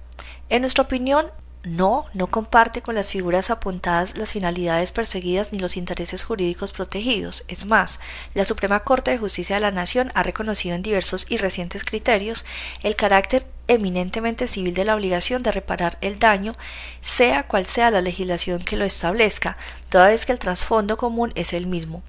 [0.49, 1.31] En nuestra opinión,
[1.65, 7.43] no, no comparte con las figuras apuntadas las finalidades perseguidas ni los intereses jurídicos protegidos.
[7.47, 7.99] Es más,
[8.35, 12.45] la Suprema Corte de Justicia de la Nación ha reconocido en diversos y recientes criterios
[12.83, 16.55] el carácter eminentemente civil de la obligación de reparar el daño,
[17.01, 19.57] sea cual sea la legislación que lo establezca,
[19.89, 22.03] toda vez que el trasfondo común es el mismo.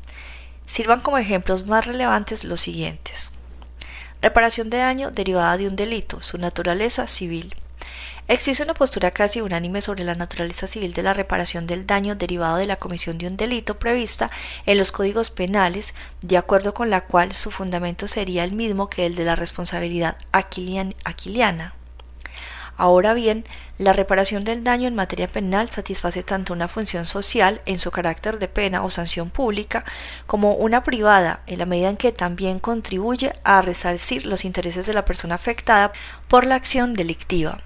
[0.67, 3.33] Sirvan como ejemplos más relevantes los siguientes.
[4.21, 7.55] Reparación de daño derivada de un delito, su naturaleza civil.
[8.29, 12.57] Existe una postura casi unánime sobre la naturaleza civil de la reparación del daño derivado
[12.57, 14.33] de la comisión de un delito prevista
[14.67, 19.07] en los códigos penales, de acuerdo con la cual su fundamento sería el mismo que
[19.07, 21.75] el de la responsabilidad aquiliana.
[22.77, 23.45] Ahora bien,
[23.79, 28.39] La reparación del daño en materia penal satisface tanto una función social en su carácter
[28.39, 29.85] de pena o sanción pública
[30.27, 34.95] como una privada en la medida en que también contribuye a resarcir los intereses de
[34.95, 35.93] la persona afectada
[36.27, 37.59] por la acción delictiva.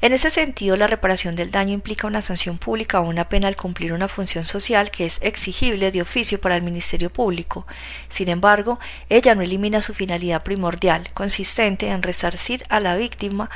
[0.00, 3.56] En ese sentido, la reparación del daño implica una sanción pública o una pena al
[3.56, 7.66] cumplir una función social que es exigible de oficio para el Ministerio Público.
[8.08, 13.50] Sin embargo, ella no elimina su finalidad primordial, consistente en resarcir a la víctima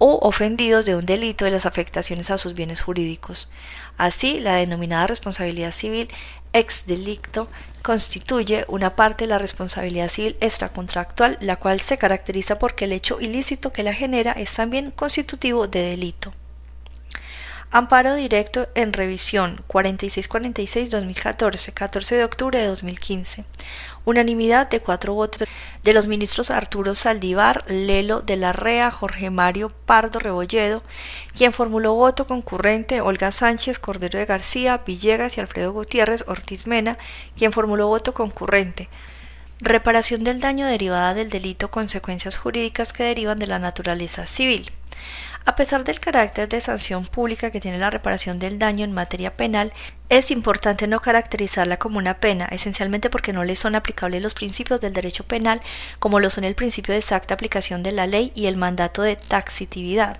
[0.00, 3.52] o ofendidos de un delito de las afectaciones a sus bienes jurídicos.
[3.98, 6.08] Así, la denominada responsabilidad civil
[6.54, 7.48] ex delicto
[7.82, 13.20] constituye una parte de la responsabilidad civil extracontractual, la cual se caracteriza porque el hecho
[13.20, 16.32] ilícito que la genera es también constitutivo de delito.
[17.72, 23.44] Amparo directo en revisión 4646-2014, 14 de octubre de 2015.
[24.04, 25.46] Unanimidad de cuatro votos
[25.84, 30.82] de los ministros Arturo Saldívar, Lelo de la Rea, Jorge Mario Pardo Rebolledo,
[31.36, 36.98] quien formuló voto concurrente Olga Sánchez, Cordero de García, Villegas y Alfredo Gutiérrez Ortiz Mena,
[37.36, 38.88] quien formuló voto concurrente.
[39.60, 44.72] Reparación del daño derivada del delito, consecuencias jurídicas que derivan de la naturaleza civil.
[45.46, 49.36] A pesar del carácter de sanción pública que tiene la reparación del daño en materia
[49.36, 49.72] penal,
[50.10, 54.80] es importante no caracterizarla como una pena, esencialmente porque no le son aplicables los principios
[54.80, 55.60] del derecho penal,
[55.98, 59.16] como lo son el principio de exacta aplicación de la ley y el mandato de
[59.16, 60.18] taxitividad.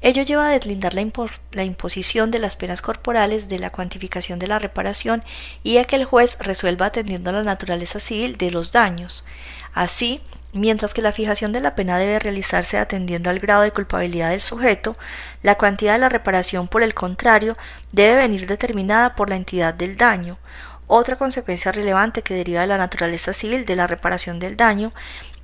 [0.00, 1.06] Ello lleva a deslindar la,
[1.52, 5.24] la, imposición de las penas corporales de la cuantificación de la reparación
[5.62, 9.24] y a que el juez resuelva atendiendo a la naturaleza civil de los daños.
[9.72, 10.20] Así,
[10.54, 14.40] Mientras que la fijación de la pena debe realizarse atendiendo al grado de culpabilidad del
[14.40, 14.96] sujeto,
[15.42, 17.58] la cantidad de la reparación, por el contrario,
[17.90, 20.38] debe venir determinada por la entidad del daño.
[20.86, 24.92] Otra consecuencia relevante que deriva de la naturaleza civil de la reparación del daño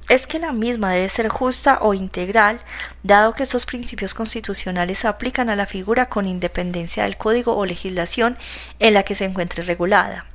[0.08, 2.60] es que la misma debe ser justa o integral,
[3.02, 8.38] dado que estos principios constitucionales aplican a la figura con independencia del código o legislación
[8.78, 10.29] en la que se encuentre regulada.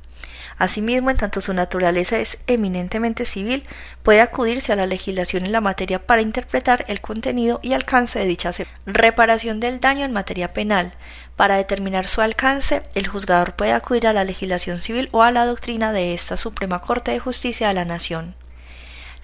[0.58, 3.64] Asimismo, en tanto su naturaleza es eminentemente civil,
[4.02, 8.24] puede acudirse a la legislación en la materia para interpretar el contenido y alcance de
[8.24, 8.52] dicha
[8.86, 10.92] reparación del daño en materia penal.
[11.36, 15.44] Para determinar su alcance, el juzgador puede acudir a la legislación civil o a la
[15.44, 18.34] doctrina de esta Suprema Corte de Justicia de la Nación.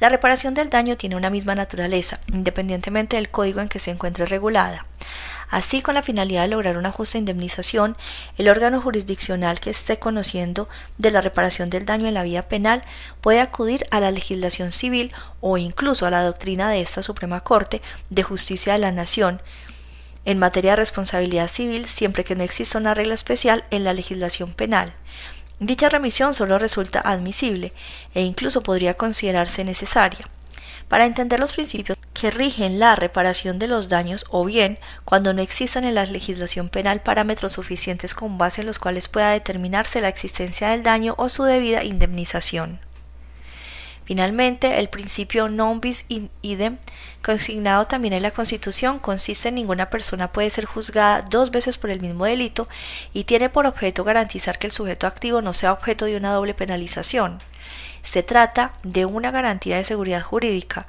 [0.00, 4.26] La reparación del daño tiene una misma naturaleza, independientemente del código en que se encuentre
[4.26, 4.84] regulada.
[5.52, 7.94] Así, con la finalidad de lograr una justa indemnización,
[8.38, 12.82] el órgano jurisdiccional que esté conociendo de la reparación del daño en la vía penal
[13.20, 15.12] puede acudir a la legislación civil
[15.42, 19.42] o incluso a la doctrina de esta Suprema Corte de Justicia de la Nación
[20.24, 24.54] en materia de responsabilidad civil siempre que no exista una regla especial en la legislación
[24.54, 24.94] penal.
[25.60, 27.74] Dicha remisión solo resulta admisible
[28.14, 30.26] e incluso podría considerarse necesaria
[30.88, 35.42] para entender los principios que rigen la reparación de los daños o bien cuando no
[35.42, 40.08] existan en la legislación penal parámetros suficientes con base en los cuales pueda determinarse la
[40.08, 42.80] existencia del daño o su debida indemnización.
[44.04, 46.78] Finalmente, el principio non bis in idem,
[47.22, 51.90] consignado también en la Constitución, consiste en ninguna persona puede ser juzgada dos veces por
[51.90, 52.68] el mismo delito
[53.14, 56.52] y tiene por objeto garantizar que el sujeto activo no sea objeto de una doble
[56.52, 57.38] penalización.
[58.02, 60.86] Se trata de una garantía de seguridad jurídica.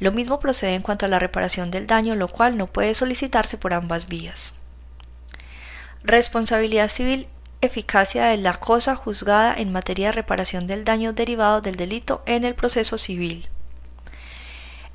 [0.00, 3.56] Lo mismo procede en cuanto a la reparación del daño, lo cual no puede solicitarse
[3.56, 4.56] por ambas vías.
[6.02, 7.28] Responsabilidad civil
[7.62, 12.44] eficacia de la cosa juzgada en materia de reparación del daño derivado del delito en
[12.44, 13.48] el proceso civil.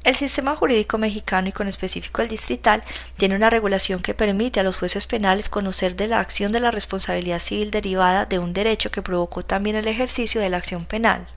[0.03, 2.81] El sistema jurídico mexicano y con específico el distrital
[3.17, 6.71] tiene una regulación que permite a los jueces penales conocer de la acción de la
[6.71, 11.27] responsabilidad civil derivada de un derecho que provocó también el ejercicio de la acción penal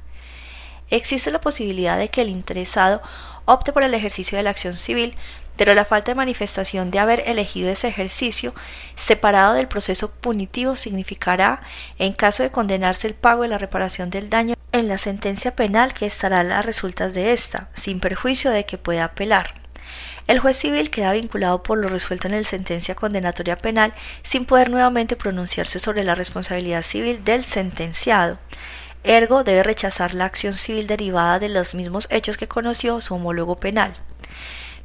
[0.90, 3.02] existe la posibilidad de que el interesado
[3.44, 5.16] opte por el ejercicio de la acción civil,
[5.56, 8.54] pero la falta de manifestación de haber elegido ese ejercicio
[8.96, 11.62] separado del proceso punitivo significará,
[11.98, 15.94] en caso de condenarse el pago de la reparación del daño en la sentencia penal
[15.94, 19.54] que estará a las resultas de esta, sin perjuicio de que pueda apelar.
[20.26, 23.92] El juez civil queda vinculado por lo resuelto en la sentencia condenatoria penal
[24.22, 28.38] sin poder nuevamente pronunciarse sobre la responsabilidad civil del sentenciado.
[29.04, 33.60] Ergo debe rechazar la acción civil derivada de los mismos hechos que conoció su homólogo
[33.60, 33.92] penal.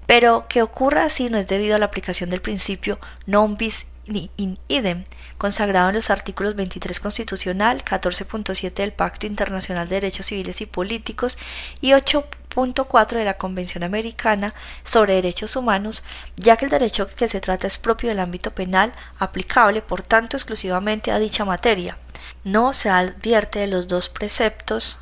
[0.05, 4.57] Pero que ocurra así no es debido a la aplicación del principio non bis in
[4.67, 5.05] idem,
[5.37, 11.37] consagrado en los artículos 23 constitucional, 14.7 del Pacto Internacional de Derechos Civiles y Políticos
[11.79, 14.53] y 8.4 de la Convención Americana
[14.83, 16.03] sobre Derechos Humanos,
[16.35, 20.35] ya que el derecho que se trata es propio del ámbito penal, aplicable por tanto
[20.35, 21.97] exclusivamente a dicha materia
[22.43, 24.99] no se advierte de los dos preceptos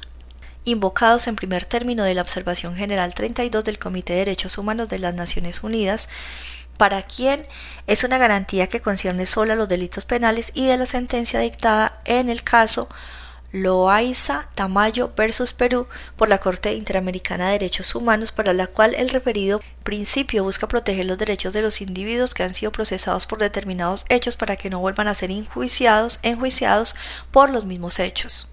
[0.66, 5.00] invocados en primer término de la Observación General 32 del Comité de Derechos Humanos de
[5.00, 6.10] las Naciones Unidas,
[6.78, 7.48] para quién
[7.88, 12.00] es una garantía que concierne solo a los delitos penales y de la sentencia dictada
[12.06, 12.90] en el caso
[13.54, 19.10] Loaiza Tamayo versus Perú por la Corte Interamericana de Derechos Humanos para la cual el
[19.10, 24.06] referido principio busca proteger los derechos de los individuos que han sido procesados por determinados
[24.10, 26.96] hechos para que no vuelvan a ser enjuiciados, enjuiciados
[27.32, 28.50] por los mismos hechos.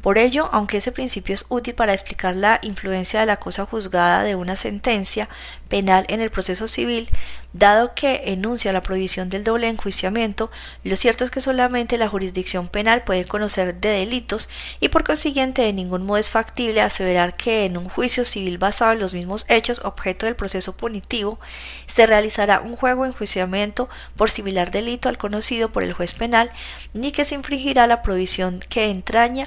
[0.00, 4.22] Por ello, aunque ese principio es útil para explicar la influencia de la cosa juzgada
[4.22, 5.28] de una sentencia
[5.70, 7.08] penal en el proceso civil,
[7.54, 10.50] dado que enuncia la prohibición del doble enjuiciamiento,
[10.84, 15.62] lo cierto es que solamente la jurisdicción penal puede conocer de delitos y por consiguiente
[15.62, 19.46] de ningún modo es factible aseverar que en un juicio civil basado en los mismos
[19.48, 21.40] hechos objeto del proceso punitivo
[21.86, 26.50] se realizará un juego enjuiciamiento por similar delito al conocido por el juez penal,
[26.92, 29.46] ni que se infringirá la prohibición que entraña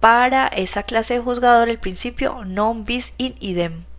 [0.00, 3.91] para esa clase de juzgador el principio non bis in idem.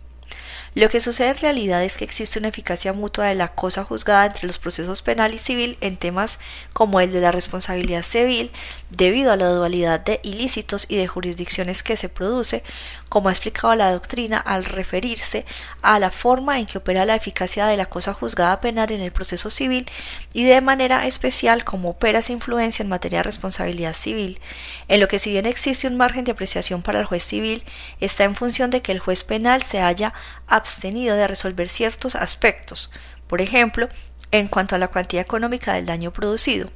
[0.74, 4.26] Lo que sucede en realidad es que existe una eficacia mutua de la cosa juzgada
[4.26, 6.40] entre los procesos penal y civil en temas
[6.72, 8.50] como el de la responsabilidad civil,
[8.90, 12.64] debido a la dualidad de ilícitos y de jurisdicciones que se produce,
[13.14, 15.46] como ha explicado la doctrina al referirse
[15.82, 19.12] a la forma en que opera la eficacia de la cosa juzgada penal en el
[19.12, 19.88] proceso civil
[20.32, 24.40] y de manera especial cómo opera esa influencia en materia de responsabilidad civil,
[24.88, 27.62] en lo que si bien existe un margen de apreciación para el juez civil,
[28.00, 30.12] está en función de que el juez penal se haya
[30.48, 32.90] abstenido de resolver ciertos aspectos,
[33.28, 33.88] por ejemplo,
[34.32, 36.68] en cuanto a la cuantía económica del daño producido,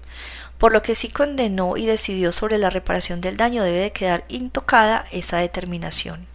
[0.59, 4.25] por lo que si condenó y decidió sobre la reparación del daño debe de quedar
[4.29, 6.27] intocada esa determinación.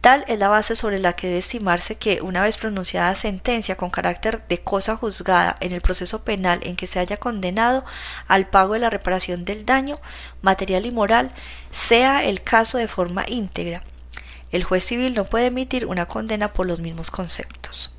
[0.00, 3.90] Tal es la base sobre la que debe estimarse que, una vez pronunciada sentencia con
[3.90, 7.84] carácter de cosa juzgada en el proceso penal en que se haya condenado
[8.28, 9.98] al pago de la reparación del daño
[10.42, 11.32] material y moral,
[11.72, 13.82] sea el caso de forma íntegra,
[14.52, 17.98] el juez civil no puede emitir una condena por los mismos conceptos.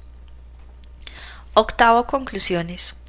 [1.53, 3.01] Octavo, conclusiones.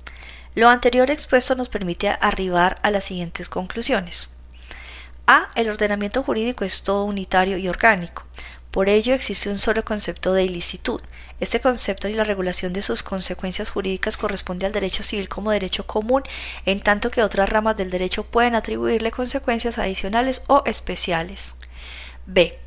[0.55, 4.39] Lo anterior expuesto nos permite arribar a las siguientes conclusiones.
[5.27, 5.49] A.
[5.55, 8.25] El ordenamiento jurídico es todo unitario y orgánico.
[8.71, 11.01] Por ello existe un solo concepto de ilicitud.
[11.41, 15.87] Este concepto y la regulación de sus consecuencias jurídicas corresponde al derecho civil como derecho
[15.87, 16.23] común,
[16.67, 21.55] en tanto que otras ramas del derecho pueden atribuirle consecuencias adicionales o especiales.
[22.27, 22.59] B.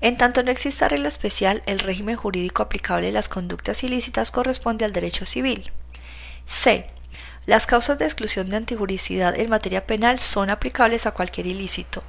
[0.00, 4.84] En tanto no exista regla especial, el régimen jurídico aplicable a las conductas ilícitas corresponde
[4.84, 5.72] al derecho civil.
[6.46, 6.90] C.
[7.46, 12.02] Las causas de exclusión de antijuricidad en materia penal son aplicables a cualquier ilícito.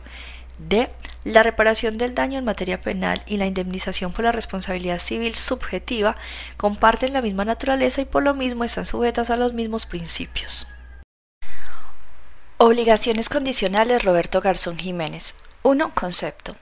[0.57, 0.89] D.
[1.25, 6.15] La reparación del daño en materia penal y la indemnización por la responsabilidad civil subjetiva
[6.55, 10.67] comparten la misma naturaleza y por lo mismo están sujetas a los mismos principios.
[12.57, 15.35] Obligaciones condicionales Roberto Garzón Jiménez.
[15.63, 15.93] 1.
[15.93, 16.55] Concepto.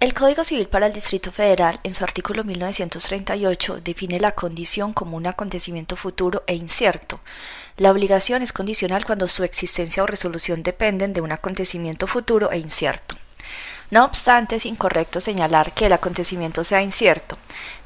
[0.00, 5.16] El Código Civil para el Distrito Federal, en su artículo 1938, define la condición como
[5.16, 7.20] un acontecimiento futuro e incierto.
[7.82, 12.58] La obligación es condicional cuando su existencia o resolución dependen de un acontecimiento futuro e
[12.58, 13.16] incierto.
[13.90, 17.38] No obstante, es incorrecto señalar que el acontecimiento sea incierto.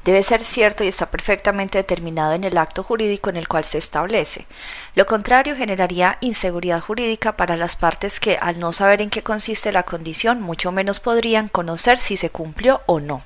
[0.05, 3.79] Debe ser cierto y está perfectamente determinado en el acto jurídico en el cual se
[3.79, 4.45] establece.
[4.93, 9.71] Lo contrario generaría inseguridad jurídica para las partes que, al no saber en qué consiste
[9.71, 13.23] la condición, mucho menos podrían conocer si se cumplió o no.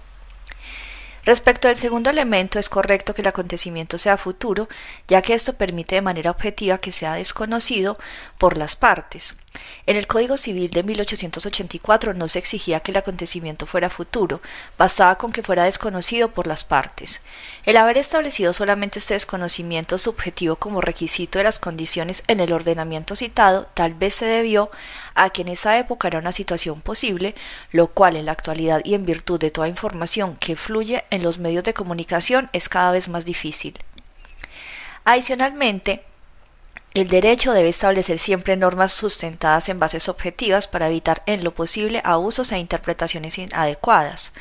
[1.24, 4.68] Respecto al segundo elemento, es correcto que el acontecimiento sea futuro,
[5.08, 7.98] ya que esto permite de manera objetiva que sea desconocido
[8.38, 9.41] por las partes.
[9.86, 14.42] En el Código Civil de 1884 no se exigía que el acontecimiento fuera futuro,
[14.78, 17.24] bastaba con que fuera desconocido por las partes.
[17.66, 23.16] El haber establecido solamente este desconocimiento subjetivo como requisito de las condiciones en el ordenamiento
[23.16, 24.70] citado tal vez se debió
[25.16, 27.36] a que en esa época era una situación posible,
[27.72, 31.40] lo cual en la actualidad y en virtud de toda información que fluye en los
[31.40, 33.78] medios de comunicación es cada vez más difícil.
[35.04, 36.04] Adicionalmente,
[36.94, 42.02] el derecho debe establecer siempre normas sustentadas en bases objetivas para evitar en lo posible
[42.04, 44.34] abusos e interpretaciones inadecuadas.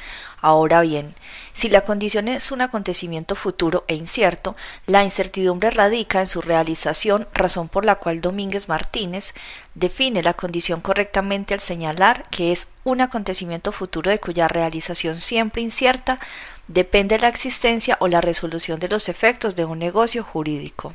[0.42, 1.14] Ahora bien,
[1.54, 7.28] si la condición es un acontecimiento futuro e incierto, la incertidumbre radica en su realización,
[7.34, 9.34] razón por la cual Domínguez Martínez
[9.76, 15.62] define la condición correctamente al señalar que es un acontecimiento futuro de cuya realización siempre
[15.62, 16.18] incierta
[16.66, 20.94] depende la existencia o la resolución de los efectos de un negocio jurídico.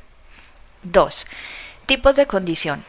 [0.86, 1.28] 2.
[1.86, 2.86] Tipos de condición.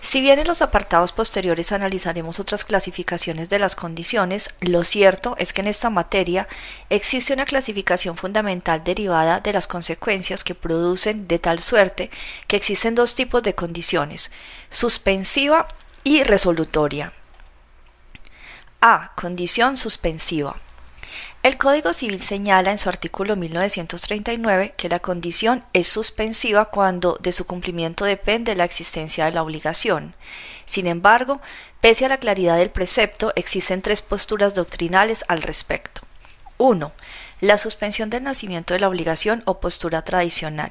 [0.00, 5.52] Si bien en los apartados posteriores analizaremos otras clasificaciones de las condiciones, lo cierto es
[5.52, 6.46] que en esta materia
[6.90, 12.10] existe una clasificación fundamental derivada de las consecuencias que producen de tal suerte
[12.46, 14.30] que existen dos tipos de condiciones,
[14.70, 15.66] suspensiva
[16.04, 17.12] y resolutoria.
[18.80, 19.12] A.
[19.16, 20.56] Condición suspensiva.
[21.46, 27.30] El Código Civil señala en su artículo 1939 que la condición es suspensiva cuando de
[27.30, 30.16] su cumplimiento depende la existencia de la obligación.
[30.64, 31.40] Sin embargo,
[31.80, 36.00] pese a la claridad del precepto, existen tres posturas doctrinales al respecto.
[36.58, 36.90] 1.
[37.42, 40.70] La suspensión del nacimiento de la obligación o postura tradicional.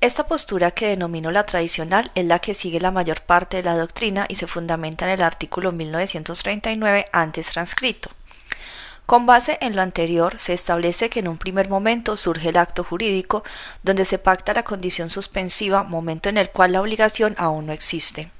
[0.00, 3.76] Esta postura que denomino la tradicional es la que sigue la mayor parte de la
[3.76, 8.08] doctrina y se fundamenta en el artículo 1939 antes transcrito.
[9.08, 12.84] Con base en lo anterior, se establece que en un primer momento surge el acto
[12.84, 13.42] jurídico,
[13.82, 18.30] donde se pacta la condición suspensiva, momento en el cual la obligación aún no existe.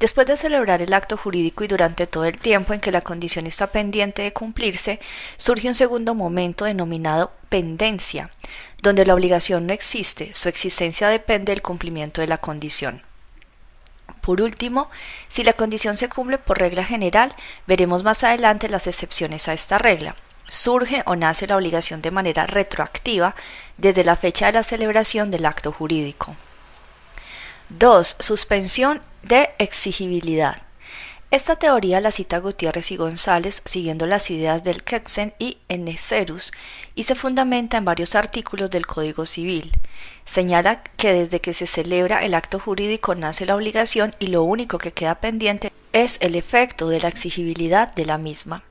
[0.00, 3.46] Después de celebrar el acto jurídico y durante todo el tiempo en que la condición
[3.46, 5.00] está pendiente de cumplirse,
[5.36, 8.30] surge un segundo momento denominado pendencia,
[8.80, 13.02] donde la obligación no existe, su existencia depende del cumplimiento de la condición.
[14.20, 14.90] Por último,
[15.28, 17.34] si la condición se cumple por regla general,
[17.66, 20.16] veremos más adelante las excepciones a esta regla.
[20.48, 23.34] Surge o nace la obligación de manera retroactiva
[23.76, 26.36] desde la fecha de la celebración del acto jurídico.
[27.70, 28.16] 2.
[28.20, 30.63] Suspensión de exigibilidad.
[31.34, 36.52] Esta teoría la cita Gutiérrez y González siguiendo las ideas del Ketzen y Enecerus
[36.94, 39.72] y se fundamenta en varios artículos del Código Civil.
[40.26, 44.78] Señala que desde que se celebra el acto jurídico nace la obligación y lo único
[44.78, 48.62] que queda pendiente es el efecto de la exigibilidad de la misma.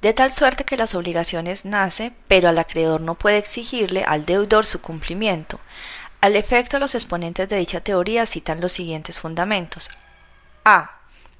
[0.00, 4.64] De tal suerte que las obligaciones nace, pero al acreedor no puede exigirle al deudor
[4.64, 5.60] su cumplimiento.
[6.22, 9.90] Al efecto, los exponentes de dicha teoría citan los siguientes fundamentos.
[10.64, 10.95] A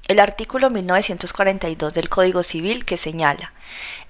[0.08, 3.52] el artículo 1942 del Código Civil que señala,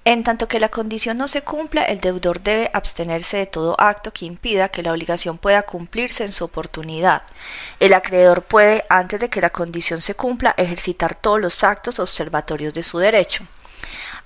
[0.05, 4.13] en tanto que la condición no se cumpla, el deudor debe abstenerse de todo acto
[4.13, 7.23] que impida que la obligación pueda cumplirse en su oportunidad.
[7.79, 12.73] El acreedor puede, antes de que la condición se cumpla, ejercitar todos los actos observatorios
[12.73, 13.45] de su derecho.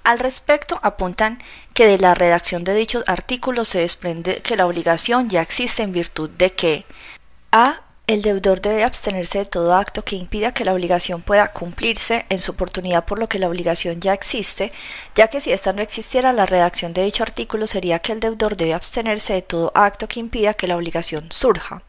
[0.04, 1.40] Al respecto, apuntan
[1.74, 5.94] que de la redacción de dichos artículos se desprende que la obligación ya existe en
[5.94, 6.86] virtud de que
[7.52, 7.82] a
[8.12, 12.40] el deudor debe abstenerse de todo acto que impida que la obligación pueda cumplirse en
[12.40, 14.74] su oportunidad por lo que la obligación ya existe,
[15.16, 18.58] ya que si ésta no existiera, la redacción de dicho artículo sería que el deudor
[18.58, 21.84] debe abstenerse de todo acto que impida que la obligación surja.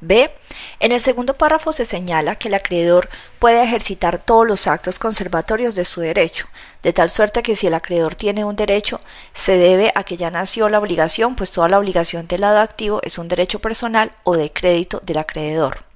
[0.00, 0.30] B.
[0.78, 5.74] En el segundo párrafo se señala que el acreedor puede ejercitar todos los actos conservatorios
[5.74, 6.46] de su derecho,
[6.82, 9.00] de tal suerte que si el acreedor tiene un derecho,
[9.32, 13.00] se debe a que ya nació la obligación, pues toda la obligación del lado activo
[13.02, 15.86] es un derecho personal o de crédito del acreedor.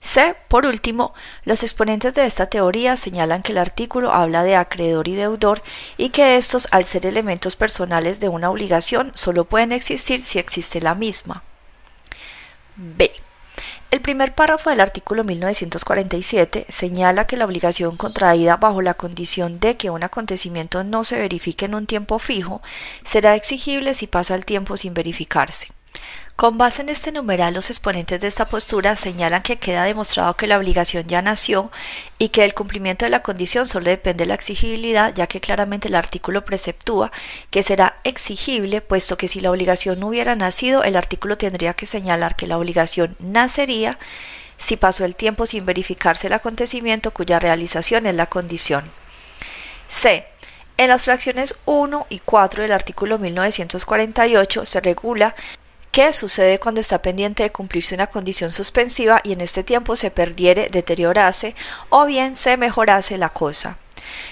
[0.00, 0.36] C.
[0.48, 5.14] Por último, los exponentes de esta teoría señalan que el artículo habla de acreedor y
[5.14, 5.62] deudor
[5.96, 10.80] y que estos, al ser elementos personales de una obligación, solo pueden existir si existe
[10.80, 11.42] la misma.
[12.76, 13.10] B.
[13.90, 19.76] El primer párrafo del artículo 1947 señala que la obligación contraída bajo la condición de
[19.76, 22.60] que un acontecimiento no se verifique en un tiempo fijo
[23.04, 25.68] será exigible si pasa el tiempo sin verificarse.
[26.36, 30.48] Con base en este numeral, los exponentes de esta postura señalan que queda demostrado que
[30.48, 31.70] la obligación ya nació
[32.18, 35.86] y que el cumplimiento de la condición solo depende de la exigibilidad, ya que claramente
[35.86, 37.12] el artículo preceptúa
[37.50, 41.86] que será exigible, puesto que si la obligación no hubiera nacido, el artículo tendría que
[41.86, 43.96] señalar que la obligación nacería
[44.58, 48.90] si pasó el tiempo sin verificarse el acontecimiento cuya realización es la condición.
[49.88, 50.26] C.
[50.76, 55.36] En las fracciones 1 y 4 del artículo 1948 se regula
[55.94, 60.10] ¿Qué sucede cuando está pendiente de cumplirse una condición suspensiva y en este tiempo se
[60.10, 61.54] perdiere, deteriorase
[61.88, 63.78] o bien se mejorase la cosa?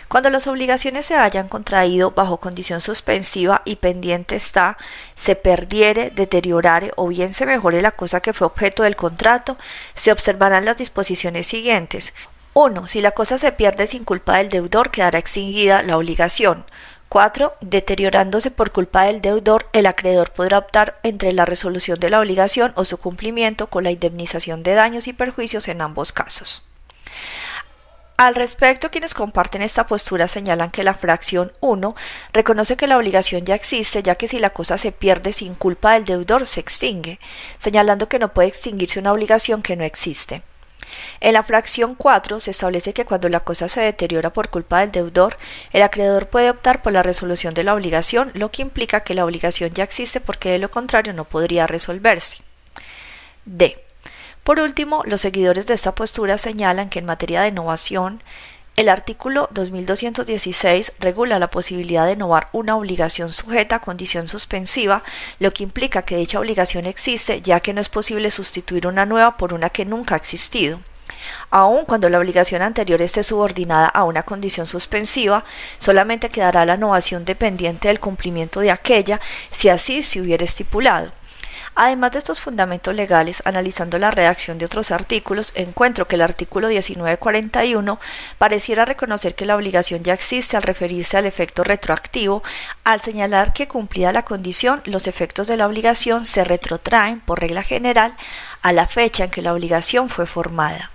[0.09, 4.77] Cuando las obligaciones se hayan contraído bajo condición suspensiva y pendiente está,
[5.15, 9.57] se perdiere, deteriorare o bien se mejore la cosa que fue objeto del contrato,
[9.95, 12.13] se observarán las disposiciones siguientes.
[12.55, 12.89] 1.
[12.89, 16.65] Si la cosa se pierde sin culpa del deudor, quedará extinguida la obligación.
[17.13, 17.53] 4.
[17.61, 22.73] Deteriorándose por culpa del deudor, el acreedor podrá optar entre la resolución de la obligación
[22.75, 26.63] o su cumplimiento con la indemnización de daños y perjuicios en ambos casos.
[28.17, 31.95] Al respecto, quienes comparten esta postura señalan que la fracción 1
[32.33, 35.93] reconoce que la obligación ya existe, ya que si la cosa se pierde sin culpa
[35.93, 37.21] del deudor, se extingue,
[37.59, 40.41] señalando que no puede extinguirse una obligación que no existe.
[41.21, 44.93] En la fracción 4 se establece que cuando la cosa se deteriora por culpa del
[44.93, 45.37] deudor,
[45.73, 49.25] el acreedor puede optar por la resolución de la obligación, lo que implica que la
[49.25, 52.39] obligación ya existe porque de lo contrario no podría resolverse.
[53.45, 53.83] D.
[54.43, 58.23] Por último, los seguidores de esta postura señalan que en materia de innovación,
[58.75, 65.03] el artículo 2216 regula la posibilidad de innovar una obligación sujeta a condición suspensiva,
[65.39, 69.37] lo que implica que dicha obligación existe ya que no es posible sustituir una nueva
[69.37, 70.81] por una que nunca ha existido.
[71.51, 75.45] Aun cuando la obligación anterior esté subordinada a una condición suspensiva,
[75.79, 79.21] solamente quedará la novación dependiente del cumplimiento de aquella
[79.51, 81.13] si así se hubiera estipulado.
[81.75, 86.69] Además de estos fundamentos legales, analizando la redacción de otros artículos, encuentro que el artículo
[86.69, 87.99] 1941
[88.37, 92.43] pareciera reconocer que la obligación ya existe al referirse al efecto retroactivo,
[92.85, 97.63] al señalar que cumplida la condición, los efectos de la obligación se retrotraen, por regla
[97.63, 98.15] general,
[98.61, 100.91] a la fecha en que la obligación fue formada.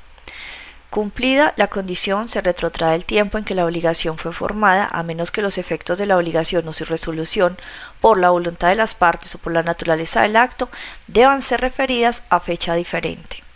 [0.90, 5.32] Cumplida la condición, se retrotrae el tiempo en que la obligación fue formada, a menos
[5.32, 7.58] que los efectos de la obligación o su resolución,
[8.00, 10.70] por la voluntad de las partes o por la naturaleza del acto,
[11.08, 13.47] deban ser referidas a fecha diferente.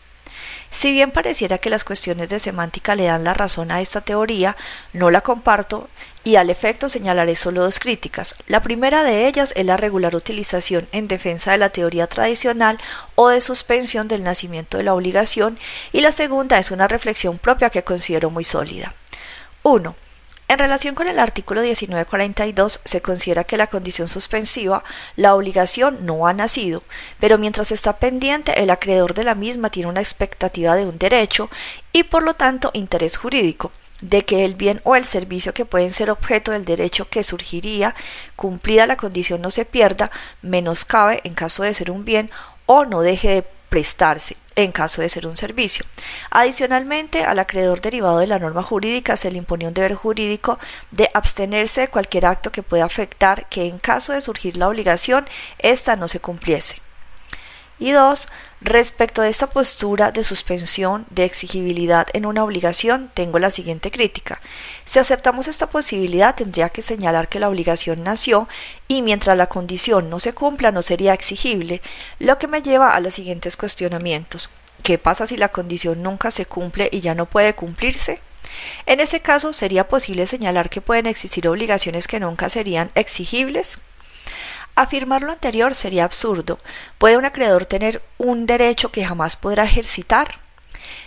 [0.72, 4.56] Si bien pareciera que las cuestiones de semántica le dan la razón a esta teoría,
[4.94, 5.90] no la comparto
[6.24, 8.36] y al efecto señalaré solo dos críticas.
[8.48, 12.80] La primera de ellas es la regular utilización en defensa de la teoría tradicional
[13.16, 15.60] o de suspensión del nacimiento de la obligación
[15.92, 18.94] y la segunda es una reflexión propia que considero muy sólida.
[19.64, 19.94] 1.
[20.52, 24.84] En relación con el artículo 1942, se considera que la condición suspensiva,
[25.16, 26.84] la obligación no ha nacido,
[27.22, 31.50] pero mientras está pendiente, el acreedor de la misma tiene una expectativa de un derecho
[31.94, 33.72] y por lo tanto interés jurídico
[34.02, 37.96] de que el bien o el servicio que pueden ser objeto del derecho que surgiría,
[38.36, 42.30] cumplida la condición no se pierda, menoscabe en caso de ser un bien
[42.66, 45.86] o no deje de prestarse en caso de ser un servicio.
[46.30, 50.60] Adicionalmente, al acreedor derivado de la norma jurídica se le imponía un deber jurídico
[50.92, 55.26] de abstenerse de cualquier acto que pueda afectar que en caso de surgir la obligación,
[55.58, 56.82] ésta no se cumpliese.
[57.80, 58.28] Y dos,
[58.64, 64.40] Respecto de esta postura de suspensión de exigibilidad en una obligación, tengo la siguiente crítica.
[64.86, 68.48] Si aceptamos esta posibilidad, tendría que señalar que la obligación nació
[68.88, 71.82] y mientras la condición no se cumpla no sería exigible,
[72.20, 74.52] lo que me lleva a los siguientes cuestionamientos.
[74.84, 78.20] ¿Qué pasa si la condición nunca se cumple y ya no puede cumplirse?
[78.86, 83.80] En ese caso, ¿sería posible señalar que pueden existir obligaciones que nunca serían exigibles?
[84.76, 86.60] Afirmar lo anterior sería absurdo.
[86.98, 90.40] ¿Puede un acreedor tener un derecho que jamás podrá ejercitar?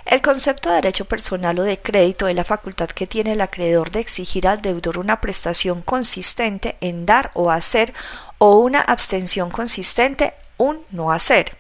[0.05, 3.91] El concepto de derecho personal o de crédito es la facultad que tiene el acreedor
[3.91, 7.95] de exigir al deudor una prestación consistente en dar o hacer
[8.39, 11.57] o una abstención consistente un no hacer.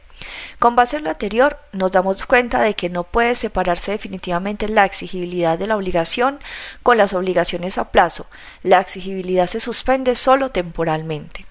[0.58, 4.84] Con base en lo anterior, nos damos cuenta de que no puede separarse definitivamente la
[4.84, 6.38] exigibilidad de la obligación
[6.82, 8.26] con las obligaciones a plazo.
[8.62, 11.46] La exigibilidad se suspende solo temporalmente.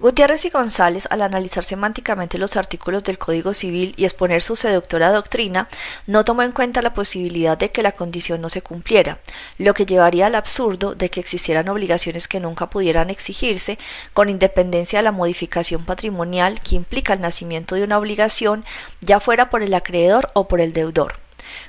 [0.00, 5.12] Gutiérrez y González, al analizar semánticamente los artículos del Código Civil y exponer su seductora
[5.12, 5.68] doctrina,
[6.06, 9.18] no tomó en cuenta la posibilidad de que la condición no se cumpliera,
[9.58, 13.78] lo que llevaría al absurdo de que existieran obligaciones que nunca pudieran exigirse,
[14.14, 18.64] con independencia de la modificación patrimonial que implica el nacimiento de una obligación,
[19.02, 21.16] ya fuera por el acreedor o por el deudor.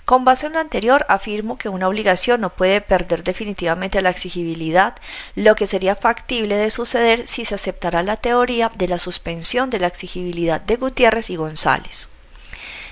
[0.05, 4.95] Con base en lo anterior, afirmo que una obligación no puede perder definitivamente la exigibilidad,
[5.35, 9.79] lo que sería factible de suceder si se aceptara la teoría de la suspensión de
[9.79, 12.09] la exigibilidad de Gutiérrez y González.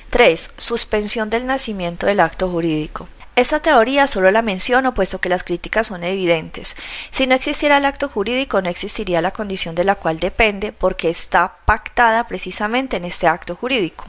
[0.10, 0.52] 3.
[0.58, 3.08] Suspensión del nacimiento del acto jurídico.
[3.40, 6.76] Esta teoría solo la menciono puesto que las críticas son evidentes.
[7.12, 11.10] Si no existiera el acto jurídico, no existiría la condición de la cual depende porque
[11.10, 14.06] está pactada precisamente en este acto jurídico.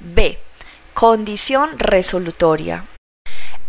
[0.00, 0.40] B.
[1.00, 2.84] Condición resolutoria.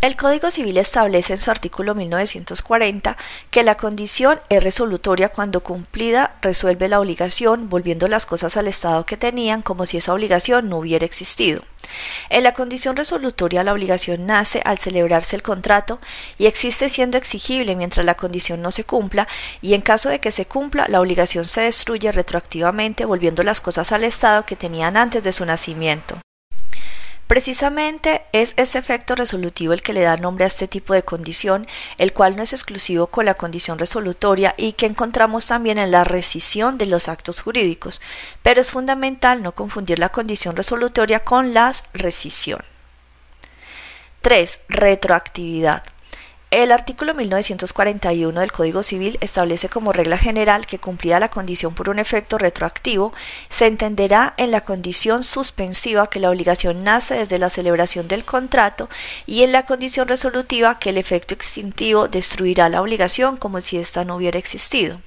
[0.01, 3.17] El Código Civil establece en su artículo 1940
[3.51, 9.05] que la condición es resolutoria cuando cumplida resuelve la obligación, volviendo las cosas al estado
[9.05, 11.61] que tenían como si esa obligación no hubiera existido.
[12.31, 15.99] En la condición resolutoria la obligación nace al celebrarse el contrato
[16.39, 19.27] y existe siendo exigible mientras la condición no se cumpla
[19.61, 23.91] y en caso de que se cumpla la obligación se destruye retroactivamente volviendo las cosas
[23.91, 26.19] al estado que tenían antes de su nacimiento.
[27.29, 31.67] Precisamente es ese efecto resolutivo el que le da nombre a este tipo de condición,
[31.99, 36.03] el cual no es exclusivo con la condición resolutoria y que encontramos también en la
[36.03, 38.01] rescisión de los actos jurídicos,
[38.41, 42.63] pero es fundamental no confundir la condición resolutoria con la rescisión.
[44.21, 44.61] 3.
[44.67, 45.83] Retroactividad.
[46.51, 51.89] El artículo 1941 del Código Civil establece como regla general que cumplida la condición por
[51.89, 53.13] un efecto retroactivo,
[53.49, 58.89] se entenderá en la condición suspensiva que la obligación nace desde la celebración del contrato
[59.27, 64.03] y en la condición resolutiva que el efecto extintivo destruirá la obligación como si ésta
[64.03, 64.99] no hubiera existido.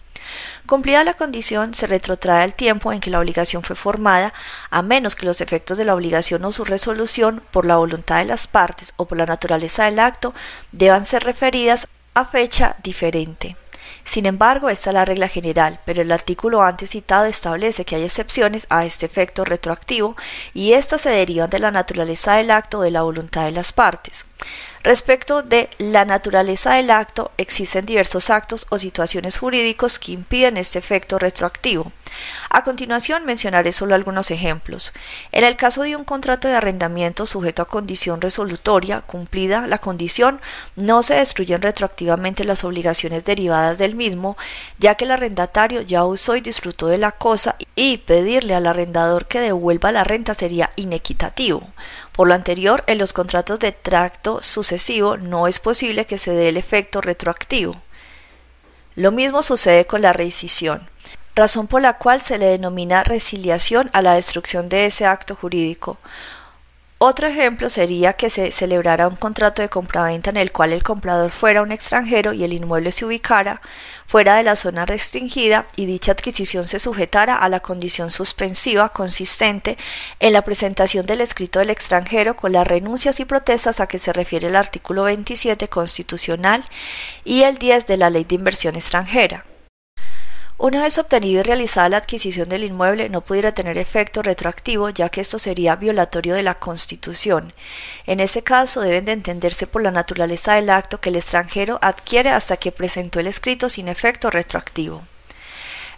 [0.66, 4.32] Cumplida la condición, se retrotrae el tiempo en que la obligación fue formada,
[4.70, 8.26] a menos que los efectos de la obligación o su resolución, por la voluntad de
[8.26, 10.34] las partes o por la naturaleza del acto,
[10.72, 13.56] deban ser referidas a fecha diferente.
[14.04, 18.04] Sin embargo, esta es la regla general, pero el artículo antes citado establece que hay
[18.04, 20.16] excepciones a este efecto retroactivo
[20.52, 23.72] y éstas se derivan de la naturaleza del acto o de la voluntad de las
[23.72, 24.26] partes.
[24.82, 30.80] Respecto de la naturaleza del acto, existen diversos actos o situaciones jurídicos que impiden este
[30.80, 31.92] efecto retroactivo.
[32.50, 34.92] A continuación mencionaré solo algunos ejemplos.
[35.30, 40.40] En el caso de un contrato de arrendamiento sujeto a condición resolutoria cumplida la condición,
[40.76, 44.36] no se destruyen retroactivamente las obligaciones derivadas del mismo,
[44.78, 49.26] ya que el arrendatario ya usó y disfrutó de la cosa y pedirle al arrendador
[49.26, 51.68] que devuelva la renta sería inequitativo.
[52.12, 56.50] Por lo anterior, en los contratos de tracto sucesivo no es posible que se dé
[56.50, 57.74] el efecto retroactivo.
[58.94, 60.88] Lo mismo sucede con la rescisión,
[61.34, 65.96] razón por la cual se le denomina resiliación a la destrucción de ese acto jurídico.
[67.04, 71.32] Otro ejemplo sería que se celebrara un contrato de compraventa en el cual el comprador
[71.32, 73.60] fuera un extranjero y el inmueble se ubicara
[74.06, 79.78] fuera de la zona restringida y dicha adquisición se sujetara a la condición suspensiva consistente
[80.20, 84.12] en la presentación del escrito del extranjero con las renuncias y protestas a que se
[84.12, 86.64] refiere el artículo 27 constitucional
[87.24, 89.42] y el 10 de la Ley de Inversión extranjera.
[90.62, 95.08] Una vez obtenido y realizada la adquisición del inmueble, no pudiera tener efecto retroactivo, ya
[95.08, 97.52] que esto sería violatorio de la Constitución.
[98.06, 102.30] En ese caso, deben de entenderse por la naturaleza del acto que el extranjero adquiere
[102.30, 105.02] hasta que presentó el escrito sin efecto retroactivo.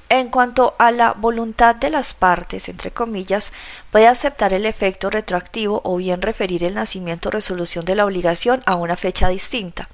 [0.08, 3.52] En cuanto a la voluntad de las partes, entre comillas,
[3.90, 8.62] puede aceptar el efecto retroactivo o bien referir el nacimiento o resolución de la obligación
[8.64, 9.90] a una fecha distinta.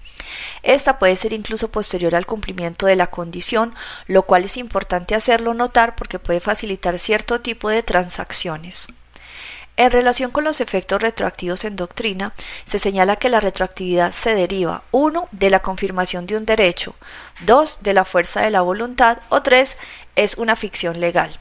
[0.62, 3.74] Esta puede ser incluso posterior al cumplimiento de la condición,
[4.06, 8.88] lo cual es importante hacerlo notar porque puede facilitar cierto tipo de transacciones.
[9.76, 12.34] En relación con los efectos retroactivos en doctrina,
[12.66, 15.28] se señala que la retroactividad se deriva 1.
[15.32, 16.94] de la confirmación de un derecho,
[17.46, 17.82] 2.
[17.82, 19.78] de la fuerza de la voluntad o 3.
[20.16, 21.38] es una ficción legal.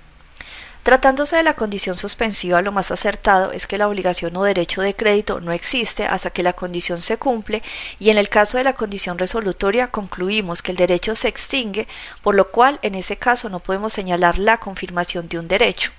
[0.83, 4.95] Tratándose de la condición suspensiva, lo más acertado es que la obligación o derecho de
[4.95, 7.61] crédito no existe hasta que la condición se cumple
[7.99, 11.87] y en el caso de la condición resolutoria concluimos que el derecho se extingue,
[12.23, 15.91] por lo cual en ese caso no podemos señalar la confirmación de un derecho.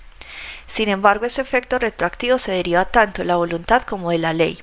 [0.66, 4.60] Sin embargo, ese efecto retroactivo se deriva tanto de la voluntad como de la ley.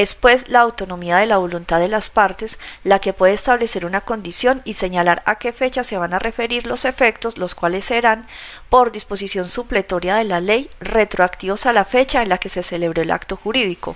[0.00, 4.00] Es pues la autonomía de la voluntad de las partes la que puede establecer una
[4.00, 8.26] condición y señalar a qué fecha se van a referir los efectos, los cuales serán,
[8.70, 13.02] por disposición supletoria de la ley, retroactivos a la fecha en la que se celebró
[13.02, 13.94] el acto jurídico.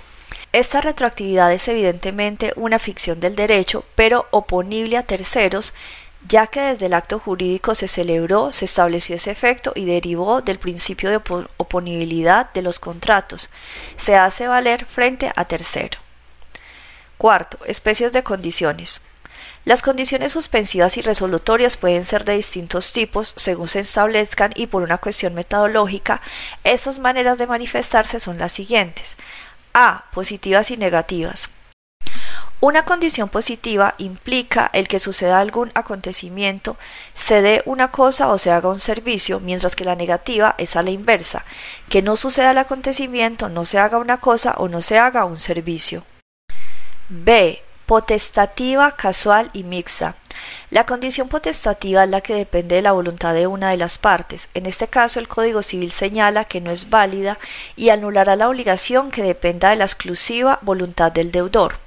[0.51, 5.73] Esta retroactividad es evidentemente una ficción del derecho, pero oponible a terceros,
[6.27, 10.59] ya que desde el acto jurídico se celebró, se estableció ese efecto y derivó del
[10.59, 11.21] principio de
[11.57, 13.49] oponibilidad de los contratos.
[13.97, 15.99] Se hace valer frente a tercero.
[17.17, 19.05] Cuarto, especies de condiciones.
[19.65, 24.83] Las condiciones suspensivas y resolutorias pueden ser de distintos tipos según se establezcan y por
[24.83, 26.21] una cuestión metodológica,
[26.63, 29.17] esas maneras de manifestarse son las siguientes.
[29.73, 30.05] A.
[30.13, 31.49] Positivas y negativas.
[32.61, 36.77] Una condición positiva implica el que suceda algún acontecimiento,
[37.13, 40.81] se dé una cosa o se haga un servicio, mientras que la negativa es a
[40.81, 41.45] la inversa,
[41.89, 45.37] que no suceda el acontecimiento, no se haga una cosa o no se haga un
[45.37, 46.03] servicio.
[47.09, 47.61] B.
[47.85, 50.15] Potestativa, casual y mixta.
[50.71, 54.49] La condición potestativa es la que depende de la voluntad de una de las partes.
[54.55, 57.37] En este caso, el Código Civil señala que no es válida
[57.75, 61.84] y anulará la obligación que dependa de la exclusiva voluntad del deudor.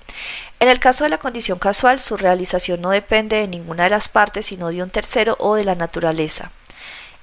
[0.60, 4.08] En el caso de la condición casual, su realización no depende de ninguna de las
[4.08, 6.50] partes, sino de un tercero o de la naturaleza.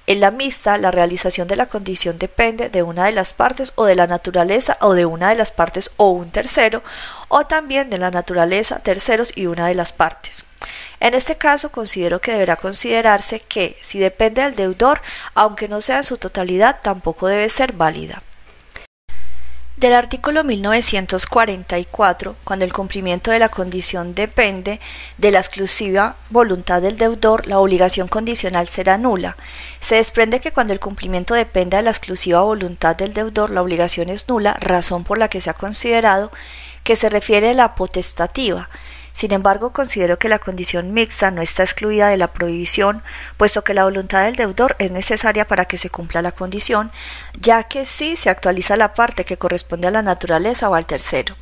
[0.08, 3.86] En la mixta, la realización de la condición depende de una de las partes o
[3.86, 6.84] de la naturaleza o de una de las partes o un tercero,
[7.26, 10.46] o también de la naturaleza, terceros y una de las partes.
[11.00, 15.02] En este caso, considero que deberá considerarse que, si depende del deudor,
[15.34, 18.22] aunque no sea en su totalidad, tampoco debe ser válida.
[19.76, 24.80] Del artículo 1944, cuando el cumplimiento de la condición depende
[25.18, 29.36] de la exclusiva voluntad del deudor, la obligación condicional será nula.
[29.80, 34.08] Se desprende que cuando el cumplimiento depende de la exclusiva voluntad del deudor, la obligación
[34.08, 36.32] es nula, razón por la que se ha considerado
[36.82, 38.70] que se refiere a la potestativa,
[39.16, 43.02] sin embargo, considero que la condición mixta no está excluida de la prohibición,
[43.38, 46.92] puesto que la voluntad del deudor es necesaria para que se cumpla la condición,
[47.40, 51.34] ya que sí se actualiza la parte que corresponde a la naturaleza o al tercero.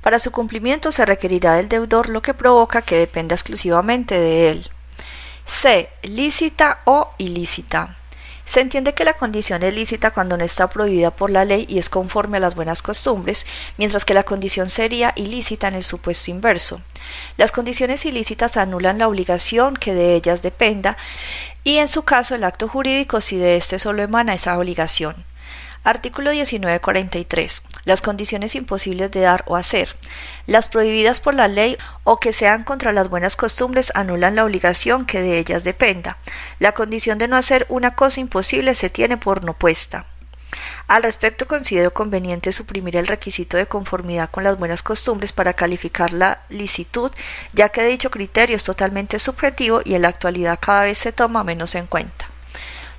[0.00, 4.70] Para su cumplimiento se requerirá del deudor lo que provoca que dependa exclusivamente de él.
[5.44, 5.90] C.
[6.02, 7.99] Lícita o ilícita.
[8.50, 11.78] Se entiende que la condición es lícita cuando no está prohibida por la ley y
[11.78, 13.46] es conforme a las buenas costumbres,
[13.78, 16.82] mientras que la condición sería ilícita en el supuesto inverso.
[17.36, 20.96] Las condiciones ilícitas anulan la obligación que de ellas dependa
[21.62, 25.29] y en su caso el acto jurídico si de éste solo emana esa obligación.
[25.82, 27.62] Artículo 1943.
[27.84, 29.96] Las condiciones imposibles de dar o hacer.
[30.46, 35.06] Las prohibidas por la ley o que sean contra las buenas costumbres anulan la obligación
[35.06, 36.18] que de ellas dependa.
[36.58, 40.04] La condición de no hacer una cosa imposible se tiene por no puesta.
[40.86, 46.12] Al respecto, considero conveniente suprimir el requisito de conformidad con las buenas costumbres para calificar
[46.12, 47.10] la licitud,
[47.54, 51.42] ya que dicho criterio es totalmente subjetivo y en la actualidad cada vez se toma
[51.42, 52.28] menos en cuenta.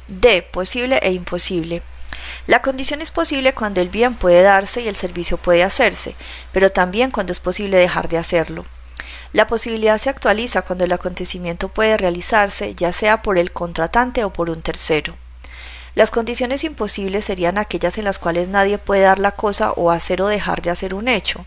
[0.08, 0.42] D.
[0.42, 1.84] Posible e imposible.
[2.48, 6.16] La condición es posible cuando el bien puede darse y el servicio puede hacerse,
[6.52, 8.66] pero también cuando es posible dejar de hacerlo.
[9.34, 14.34] La posibilidad se actualiza cuando el acontecimiento puede realizarse, ya sea por el contratante o
[14.34, 15.16] por un tercero.
[15.94, 20.22] Las condiciones imposibles serían aquellas en las cuales nadie puede dar la cosa o hacer
[20.22, 21.46] o dejar de hacer un hecho.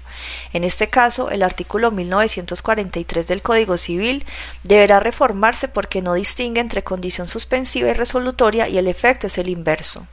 [0.52, 4.24] En este caso, el artículo 1943 del Código Civil
[4.62, 9.48] deberá reformarse porque no distingue entre condición suspensiva y resolutoria y el efecto es el
[9.48, 10.06] inverso.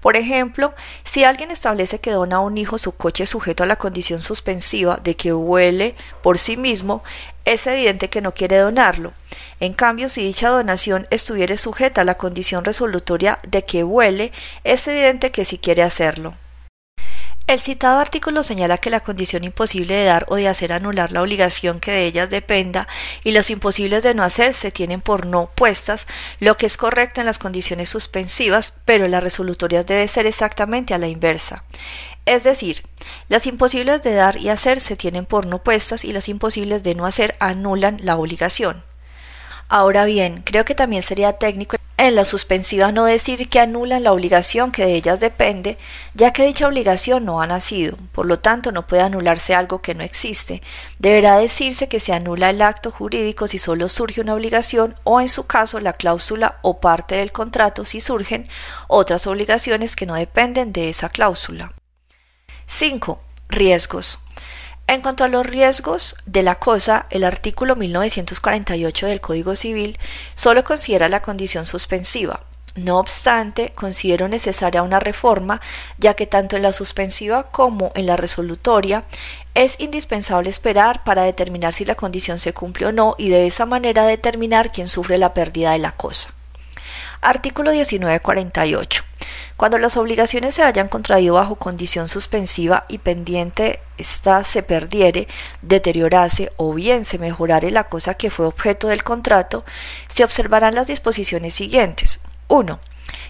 [0.00, 0.74] Por ejemplo,
[1.04, 5.00] si alguien establece que dona a un hijo su coche sujeto a la condición suspensiva
[5.02, 7.02] de que huele por sí mismo,
[7.44, 9.12] es evidente que no quiere donarlo.
[9.60, 14.32] En cambio, si dicha donación estuviere sujeta a la condición resolutoria de que huele,
[14.62, 16.34] es evidente que sí quiere hacerlo.
[17.48, 21.22] El citado artículo señala que la condición imposible de dar o de hacer anular la
[21.22, 22.86] obligación que de ellas dependa
[23.24, 26.06] y los imposibles de no hacer se tienen por no puestas,
[26.40, 30.92] lo que es correcto en las condiciones suspensivas, pero en las resolutorias debe ser exactamente
[30.92, 31.64] a la inversa.
[32.26, 32.82] Es decir,
[33.30, 36.94] las imposibles de dar y hacer se tienen por no puestas y los imposibles de
[36.94, 38.84] no hacer anulan la obligación.
[39.70, 44.12] Ahora bien, creo que también sería técnico en la suspensiva no decir que anulan la
[44.12, 45.76] obligación que de ellas depende,
[46.14, 49.96] ya que dicha obligación no ha nacido, por lo tanto no puede anularse algo que
[49.96, 50.62] no existe.
[51.00, 55.28] Deberá decirse que se anula el acto jurídico si solo surge una obligación o en
[55.28, 58.48] su caso la cláusula o parte del contrato si surgen
[58.86, 61.72] otras obligaciones que no dependen de esa cláusula.
[62.68, 63.20] 5.
[63.48, 64.20] Riesgos.
[64.88, 69.98] En cuanto a los riesgos de la cosa, el artículo 1948 del Código Civil
[70.34, 72.40] solo considera la condición suspensiva.
[72.74, 75.60] No obstante, considero necesaria una reforma,
[75.98, 79.04] ya que tanto en la suspensiva como en la resolutoria
[79.52, 83.66] es indispensable esperar para determinar si la condición se cumple o no y de esa
[83.66, 86.32] manera determinar quién sufre la pérdida de la cosa.
[87.20, 89.07] Artículo 1948.
[89.56, 95.28] Cuando las obligaciones se hayan contraído bajo condición suspensiva y pendiente ésta se perdiere,
[95.62, 99.64] deteriorase o bien se mejorare la cosa que fue objeto del contrato,
[100.08, 102.20] se observarán las disposiciones siguientes.
[102.48, 102.78] 1.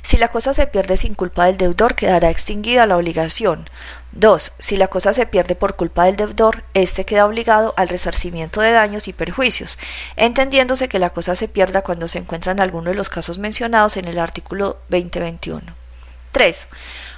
[0.02, 3.68] Si la cosa se pierde sin culpa del deudor, quedará extinguida la obligación.
[4.12, 4.52] 2.
[4.58, 8.72] Si la cosa se pierde por culpa del deudor, éste queda obligado al resarcimiento de
[8.72, 9.78] daños y perjuicios,
[10.16, 13.96] entendiéndose que la cosa se pierda cuando se encuentra en alguno de los casos mencionados
[13.96, 15.77] en el artículo 2021.
[16.32, 16.68] 3.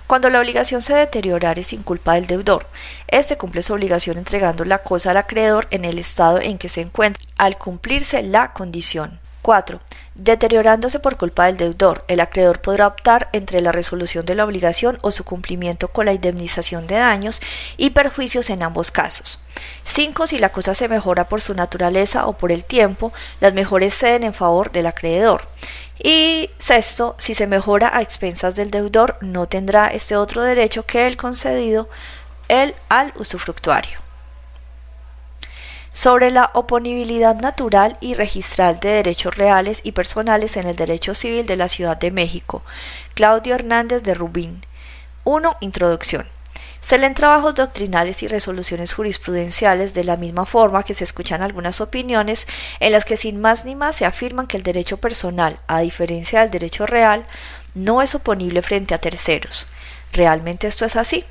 [0.06, 2.66] Cuando la obligación se deteriorare sin culpa del deudor,
[3.06, 6.80] éste cumple su obligación entregando la cosa al acreedor en el estado en que se
[6.80, 9.20] encuentra al cumplirse la condición.
[9.42, 9.80] 4.
[10.14, 14.98] Deteriorándose por culpa del deudor, el acreedor podrá optar entre la resolución de la obligación
[15.02, 17.40] o su cumplimiento con la indemnización de daños
[17.76, 19.42] y perjuicios en ambos casos.
[19.84, 20.26] 5.
[20.26, 24.24] Si la cosa se mejora por su naturaleza o por el tiempo, las mejores ceden
[24.24, 25.48] en favor del acreedor.
[26.02, 31.06] Y sexto, si se mejora a expensas del deudor, no tendrá este otro derecho que
[31.06, 31.88] el concedido
[32.48, 34.09] el al usufructuario
[35.92, 41.46] sobre la oponibilidad natural y registral de derechos reales y personales en el derecho civil
[41.46, 42.62] de la Ciudad de México.
[43.14, 44.64] Claudio Hernández de Rubín.
[45.24, 45.56] 1.
[45.60, 46.28] Introducción.
[46.80, 51.80] Se leen trabajos doctrinales y resoluciones jurisprudenciales de la misma forma que se escuchan algunas
[51.80, 52.46] opiniones
[52.80, 56.40] en las que sin más ni más se afirman que el derecho personal, a diferencia
[56.40, 57.26] del derecho real,
[57.74, 59.66] no es oponible frente a terceros.
[60.12, 61.24] ¿Realmente esto es así?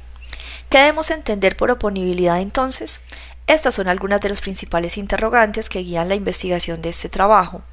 [0.70, 3.02] ¿Qué debemos entender por oponibilidad entonces?
[3.50, 7.64] Estas son algunas de los principales interrogantes que guían la investigación de este trabajo.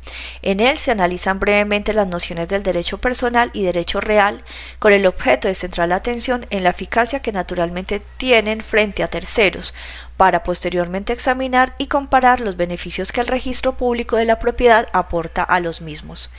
[0.41, 4.43] En él se analizan brevemente las nociones del derecho personal y derecho real
[4.79, 9.09] con el objeto de centrar la atención en la eficacia que naturalmente tienen frente a
[9.09, 9.75] terceros,
[10.17, 15.43] para posteriormente examinar y comparar los beneficios que el registro público de la propiedad aporta
[15.43, 16.33] a los mismos.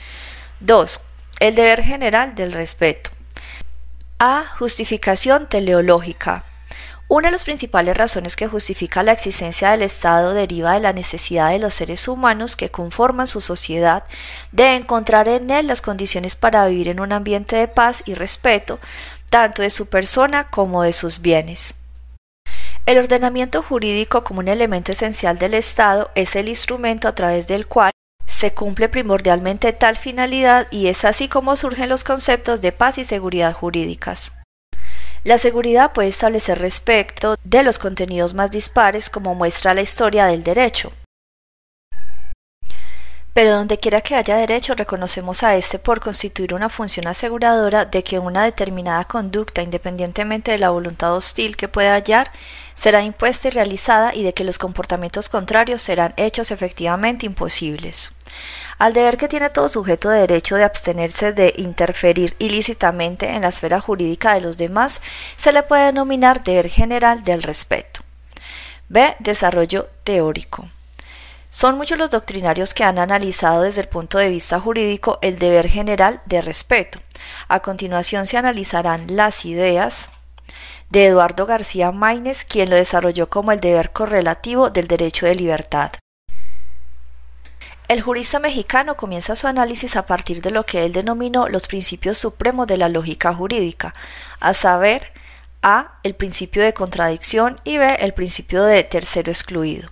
[0.58, 1.00] 2.
[1.38, 3.10] El deber general del respeto.
[4.18, 4.46] A.
[4.58, 6.47] Justificación teleológica.
[7.10, 11.48] Una de las principales razones que justifica la existencia del Estado deriva de la necesidad
[11.48, 14.04] de los seres humanos que conforman su sociedad
[14.52, 18.78] de encontrar en él las condiciones para vivir en un ambiente de paz y respeto,
[19.30, 21.76] tanto de su persona como de sus bienes.
[22.84, 27.66] El ordenamiento jurídico como un elemento esencial del Estado es el instrumento a través del
[27.66, 27.90] cual
[28.26, 33.04] se cumple primordialmente tal finalidad y es así como surgen los conceptos de paz y
[33.04, 34.37] seguridad jurídicas.
[35.28, 40.42] La seguridad puede establecer respecto de los contenidos más dispares como muestra la historia del
[40.42, 40.90] derecho.
[43.34, 48.02] Pero donde quiera que haya derecho, reconocemos a éste por constituir una función aseguradora de
[48.02, 52.32] que una determinada conducta, independientemente de la voluntad hostil que pueda hallar,
[52.74, 58.12] será impuesta y realizada y de que los comportamientos contrarios serán hechos efectivamente imposibles.
[58.78, 63.48] Al deber que tiene todo sujeto de derecho de abstenerse de interferir ilícitamente en la
[63.48, 65.00] esfera jurídica de los demás,
[65.36, 68.02] se le puede denominar deber general del respeto.
[68.88, 69.16] B.
[69.18, 70.68] Desarrollo teórico.
[71.50, 75.68] Son muchos los doctrinarios que han analizado desde el punto de vista jurídico el deber
[75.68, 77.00] general de respeto.
[77.48, 80.10] A continuación se analizarán las ideas
[80.90, 85.92] de Eduardo García Maínez, quien lo desarrolló como el deber correlativo del derecho de libertad.
[87.88, 92.18] El jurista mexicano comienza su análisis a partir de lo que él denominó los principios
[92.18, 93.94] supremos de la lógica jurídica,
[94.40, 95.10] a saber,
[95.62, 95.98] A.
[96.02, 97.94] el principio de contradicción y B.
[98.00, 99.88] el principio de tercero excluido.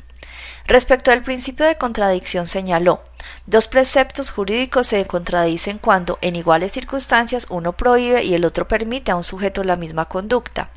[0.67, 3.03] Respecto al principio de contradicción señaló,
[3.47, 9.13] Dos preceptos jurídicos se contradicen cuando, en iguales circunstancias, uno prohíbe y el otro permite
[9.13, 10.71] a un sujeto la misma conducta.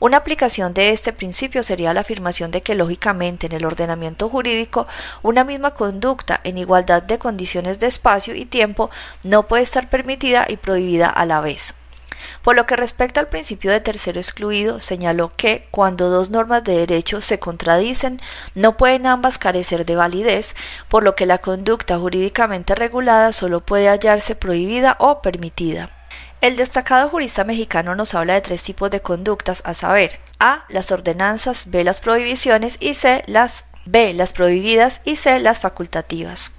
[0.00, 4.86] Una aplicación de este principio sería la afirmación de que, lógicamente, en el ordenamiento jurídico,
[5.22, 8.90] una misma conducta en igualdad de condiciones de espacio y tiempo
[9.22, 11.74] no puede estar permitida y prohibida a la vez.
[12.42, 16.76] Por lo que respecta al principio de tercero excluido, señaló que cuando dos normas de
[16.76, 18.20] derecho se contradicen,
[18.54, 20.54] no pueden ambas carecer de validez,
[20.88, 25.90] por lo que la conducta jurídicamente regulada solo puede hallarse prohibida o permitida.
[26.40, 30.64] El destacado jurista mexicano nos habla de tres tipos de conductas, a saber, A.
[30.70, 31.84] las ordenanzas, B.
[31.84, 33.22] las prohibiciones y C.
[33.26, 34.14] las B.
[34.14, 35.38] Las prohibidas y C.
[35.40, 36.52] Las facultativas.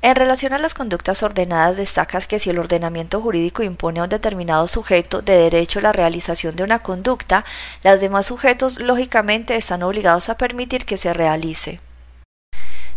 [0.00, 4.08] En relación a las conductas ordenadas, destaca que si el ordenamiento jurídico impone a un
[4.08, 7.44] determinado sujeto de derecho la realización de una conducta,
[7.82, 11.80] los demás sujetos lógicamente están obligados a permitir que se realice.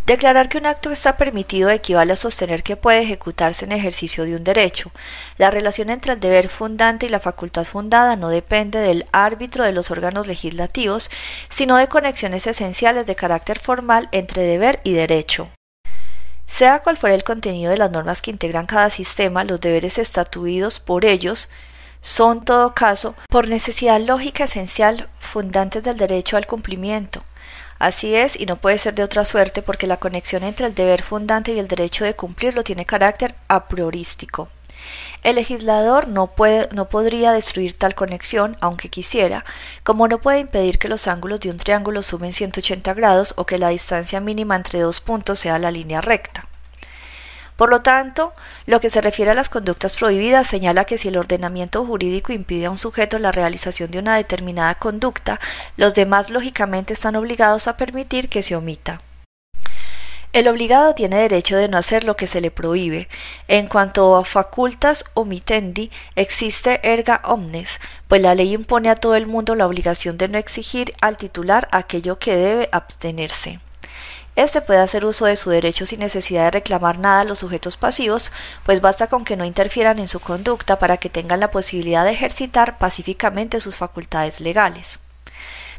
[0.06, 4.36] Declarar que un acto está permitido equivale a sostener que puede ejecutarse en ejercicio de
[4.36, 4.92] un derecho.
[5.38, 9.72] La relación entre el deber fundante y la facultad fundada no depende del árbitro de
[9.72, 11.10] los órganos legislativos,
[11.48, 15.50] sino de conexiones esenciales de carácter formal entre deber y derecho.
[16.52, 20.80] Sea cual fuera el contenido de las normas que integran cada sistema, los deberes estatuidos
[20.80, 21.48] por ellos
[22.02, 27.24] son, todo caso, por necesidad lógica esencial, fundantes del derecho al cumplimiento.
[27.78, 31.00] Así es, y no puede ser de otra suerte porque la conexión entre el deber
[31.00, 34.50] fundante y el derecho de cumplirlo tiene carácter a priorístico.
[35.22, 39.44] El legislador no, puede, no podría destruir tal conexión, aunque quisiera,
[39.84, 43.58] como no puede impedir que los ángulos de un triángulo sumen 180 grados o que
[43.58, 46.48] la distancia mínima entre dos puntos sea la línea recta.
[47.56, 48.32] Por lo tanto,
[48.66, 52.66] lo que se refiere a las conductas prohibidas señala que si el ordenamiento jurídico impide
[52.66, 55.38] a un sujeto la realización de una determinada conducta,
[55.76, 58.98] los demás lógicamente están obligados a permitir que se omita.
[60.32, 63.06] El obligado tiene derecho de no hacer lo que se le prohíbe.
[63.48, 69.26] En cuanto a facultas omitendi, existe erga omnes, pues la ley impone a todo el
[69.26, 73.60] mundo la obligación de no exigir al titular aquello que debe abstenerse.
[74.34, 77.76] Este puede hacer uso de su derecho sin necesidad de reclamar nada a los sujetos
[77.76, 78.32] pasivos,
[78.64, 82.12] pues basta con que no interfieran en su conducta para que tengan la posibilidad de
[82.12, 85.00] ejercitar pacíficamente sus facultades legales.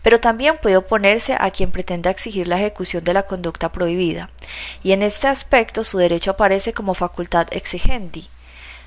[0.04, 4.30] Pero también puede oponerse a quien pretenda exigir la ejecución de la conducta prohibida,
[4.84, 8.30] y en este aspecto su derecho aparece como facultad exigendi.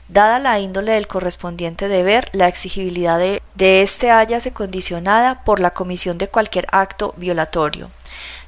[0.09, 5.73] Dada la índole del correspondiente deber, la exigibilidad de, de este hállase condicionada por la
[5.73, 7.91] comisión de cualquier acto violatorio.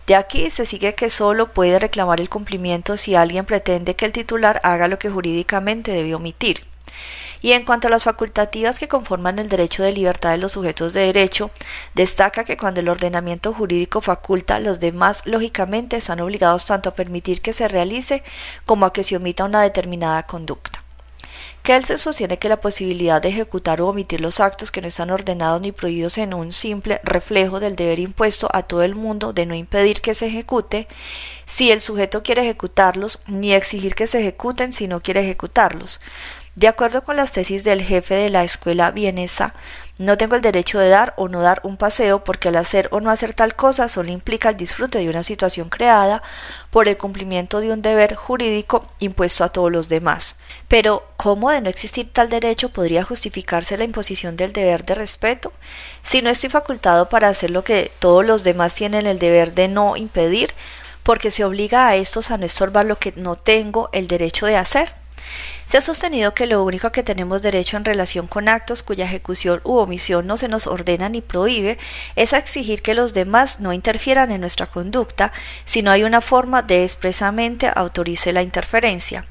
[0.07, 4.13] De aquí se sigue que solo puede reclamar el cumplimiento si alguien pretende que el
[4.13, 6.65] titular haga lo que jurídicamente debe omitir.
[7.41, 10.93] Y en cuanto a las facultativas que conforman el derecho de libertad de los sujetos
[10.93, 11.51] de derecho,
[11.95, 17.41] destaca que cuando el ordenamiento jurídico faculta, los demás lógicamente están obligados tanto a permitir
[17.41, 18.23] que se realice
[18.67, 20.83] como a que se omita una determinada conducta.
[21.63, 25.61] Kelsen sostiene que la posibilidad de ejecutar o omitir los actos que no están ordenados
[25.61, 29.55] ni prohibidos en un simple reflejo del deber impuesto a todo el mundo de no
[29.55, 30.89] impedir que se ejecute,
[31.45, 36.01] si el sujeto quiere ejecutarlos, ni exigir que se ejecuten si no quiere ejecutarlos.
[36.59, 39.55] De acuerdo con las tesis del jefe de la escuela vienesa,
[39.97, 42.99] no tengo el derecho de dar o no dar un paseo porque al hacer o
[42.99, 46.21] no hacer tal cosa solo implica el disfrute de una situación creada
[46.71, 50.41] por el cumplimiento de un deber jurídico impuesto a todos los demás.
[50.67, 55.53] Pero, ¿cómo de no existir tal derecho podría justificarse la imposición del deber de respeto?
[56.03, 59.69] Si no estoy facultado para hacer lo que todos los demás tienen el deber de
[59.69, 60.53] no impedir,
[61.05, 64.57] porque se obliga a estos a no estorbar lo que no tengo el derecho de
[64.57, 64.99] hacer.
[65.69, 69.61] Se ha sostenido que lo único que tenemos derecho en relación con actos cuya ejecución
[69.65, 71.77] u omisión no se nos ordena ni prohíbe
[72.17, 75.31] es a exigir que los demás no interfieran en nuestra conducta
[75.67, 79.27] si no hay una forma de expresamente autorice la interferencia.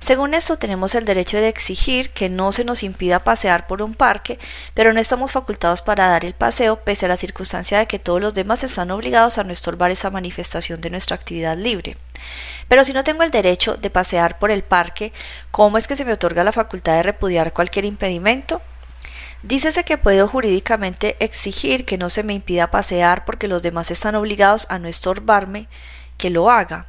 [0.00, 3.94] Según esto, tenemos el derecho de exigir que no se nos impida pasear por un
[3.94, 4.38] parque,
[4.74, 8.20] pero no estamos facultados para dar el paseo pese a la circunstancia de que todos
[8.20, 11.96] los demás están obligados a no estorbar esa manifestación de nuestra actividad libre.
[12.68, 15.12] Pero si no tengo el derecho de pasear por el parque,
[15.50, 18.60] ¿cómo es que se me otorga la facultad de repudiar cualquier impedimento?
[19.42, 24.16] Dícese que puedo jurídicamente exigir que no se me impida pasear porque los demás están
[24.16, 25.68] obligados a no estorbarme
[26.16, 26.86] que lo haga.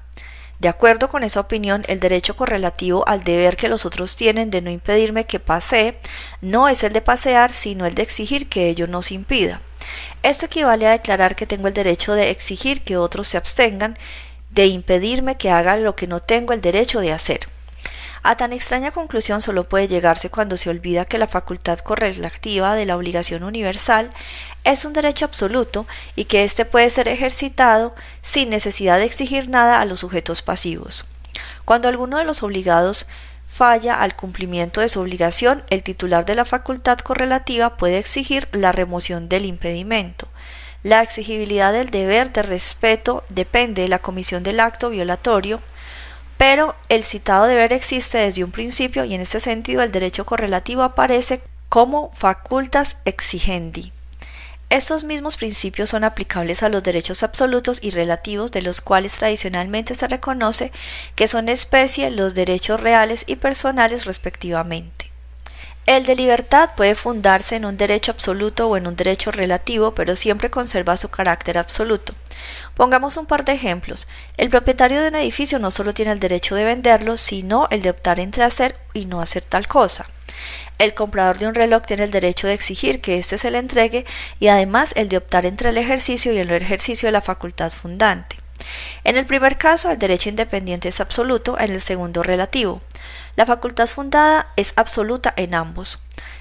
[0.60, 4.62] De acuerdo con esa opinión, el derecho correlativo al deber que los otros tienen de
[4.62, 5.98] no impedirme que pasee
[6.42, 9.62] no es el de pasear, sino el de exigir que ello no se impida.
[10.22, 13.98] Esto equivale a declarar que tengo el derecho de exigir que otros se abstengan
[14.50, 17.48] de impedirme que haga lo que no tengo el derecho de hacer.
[18.22, 22.86] A tan extraña conclusión solo puede llegarse cuando se olvida que la facultad correlativa de
[22.86, 24.10] la obligación universal
[24.64, 29.80] es un derecho absoluto y que éste puede ser ejercitado sin necesidad de exigir nada
[29.80, 31.06] a los sujetos pasivos.
[31.64, 33.08] Cuando alguno de los obligados
[33.48, 38.72] falla al cumplimiento de su obligación, el titular de la facultad correlativa puede exigir la
[38.72, 40.28] remoción del impedimento.
[40.84, 45.60] La exigibilidad del deber de respeto depende de la comisión del acto violatorio,
[46.40, 50.84] pero el citado deber existe desde un principio y en este sentido el derecho correlativo
[50.84, 53.92] aparece como facultas exigendi.
[54.70, 59.96] Estos mismos principios son aplicables a los derechos absolutos y relativos de los cuales tradicionalmente
[59.96, 60.72] se reconoce
[61.16, 65.09] que son especie los derechos reales y personales respectivamente.
[65.86, 70.16] El de libertad puede fundarse en un derecho absoluto o en un derecho relativo, pero
[70.16, 72.14] siempre conserva su carácter absoluto.
[72.76, 74.08] Pongamos un par de ejemplos.
[74.38, 77.90] El propietario de un edificio no solo tiene el derecho de venderlo, sino el de
[77.90, 80.06] optar entre hacer y no hacer tal cosa.
[80.78, 84.06] El comprador de un reloj tiene el derecho de exigir que éste se le entregue
[84.40, 87.72] y además el de optar entre el ejercicio y el no ejercicio de la facultad
[87.72, 88.38] fundante.
[89.04, 92.82] En el primer caso, el derecho independiente es absoluto, en el segundo relativo.
[93.36, 96.00] La facultad fundada es absoluta en ambos.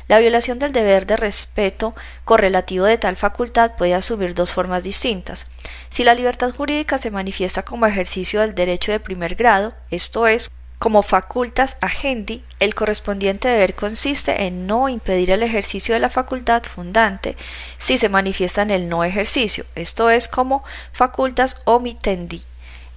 [0.09, 5.47] La violación del deber de respeto correlativo de tal facultad puede asumir dos formas distintas.
[5.91, 10.51] Si la libertad jurídica se manifiesta como ejercicio del derecho de primer grado, esto es,
[10.79, 16.63] como facultas agendi, el correspondiente deber consiste en no impedir el ejercicio de la facultad
[16.63, 17.37] fundante
[17.79, 20.63] si se manifiesta en el no ejercicio, esto es como
[20.93, 22.43] facultas omitendi.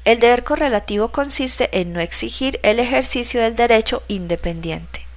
[0.06, 5.11] El deber correlativo consiste en no exigir el ejercicio del derecho independiente.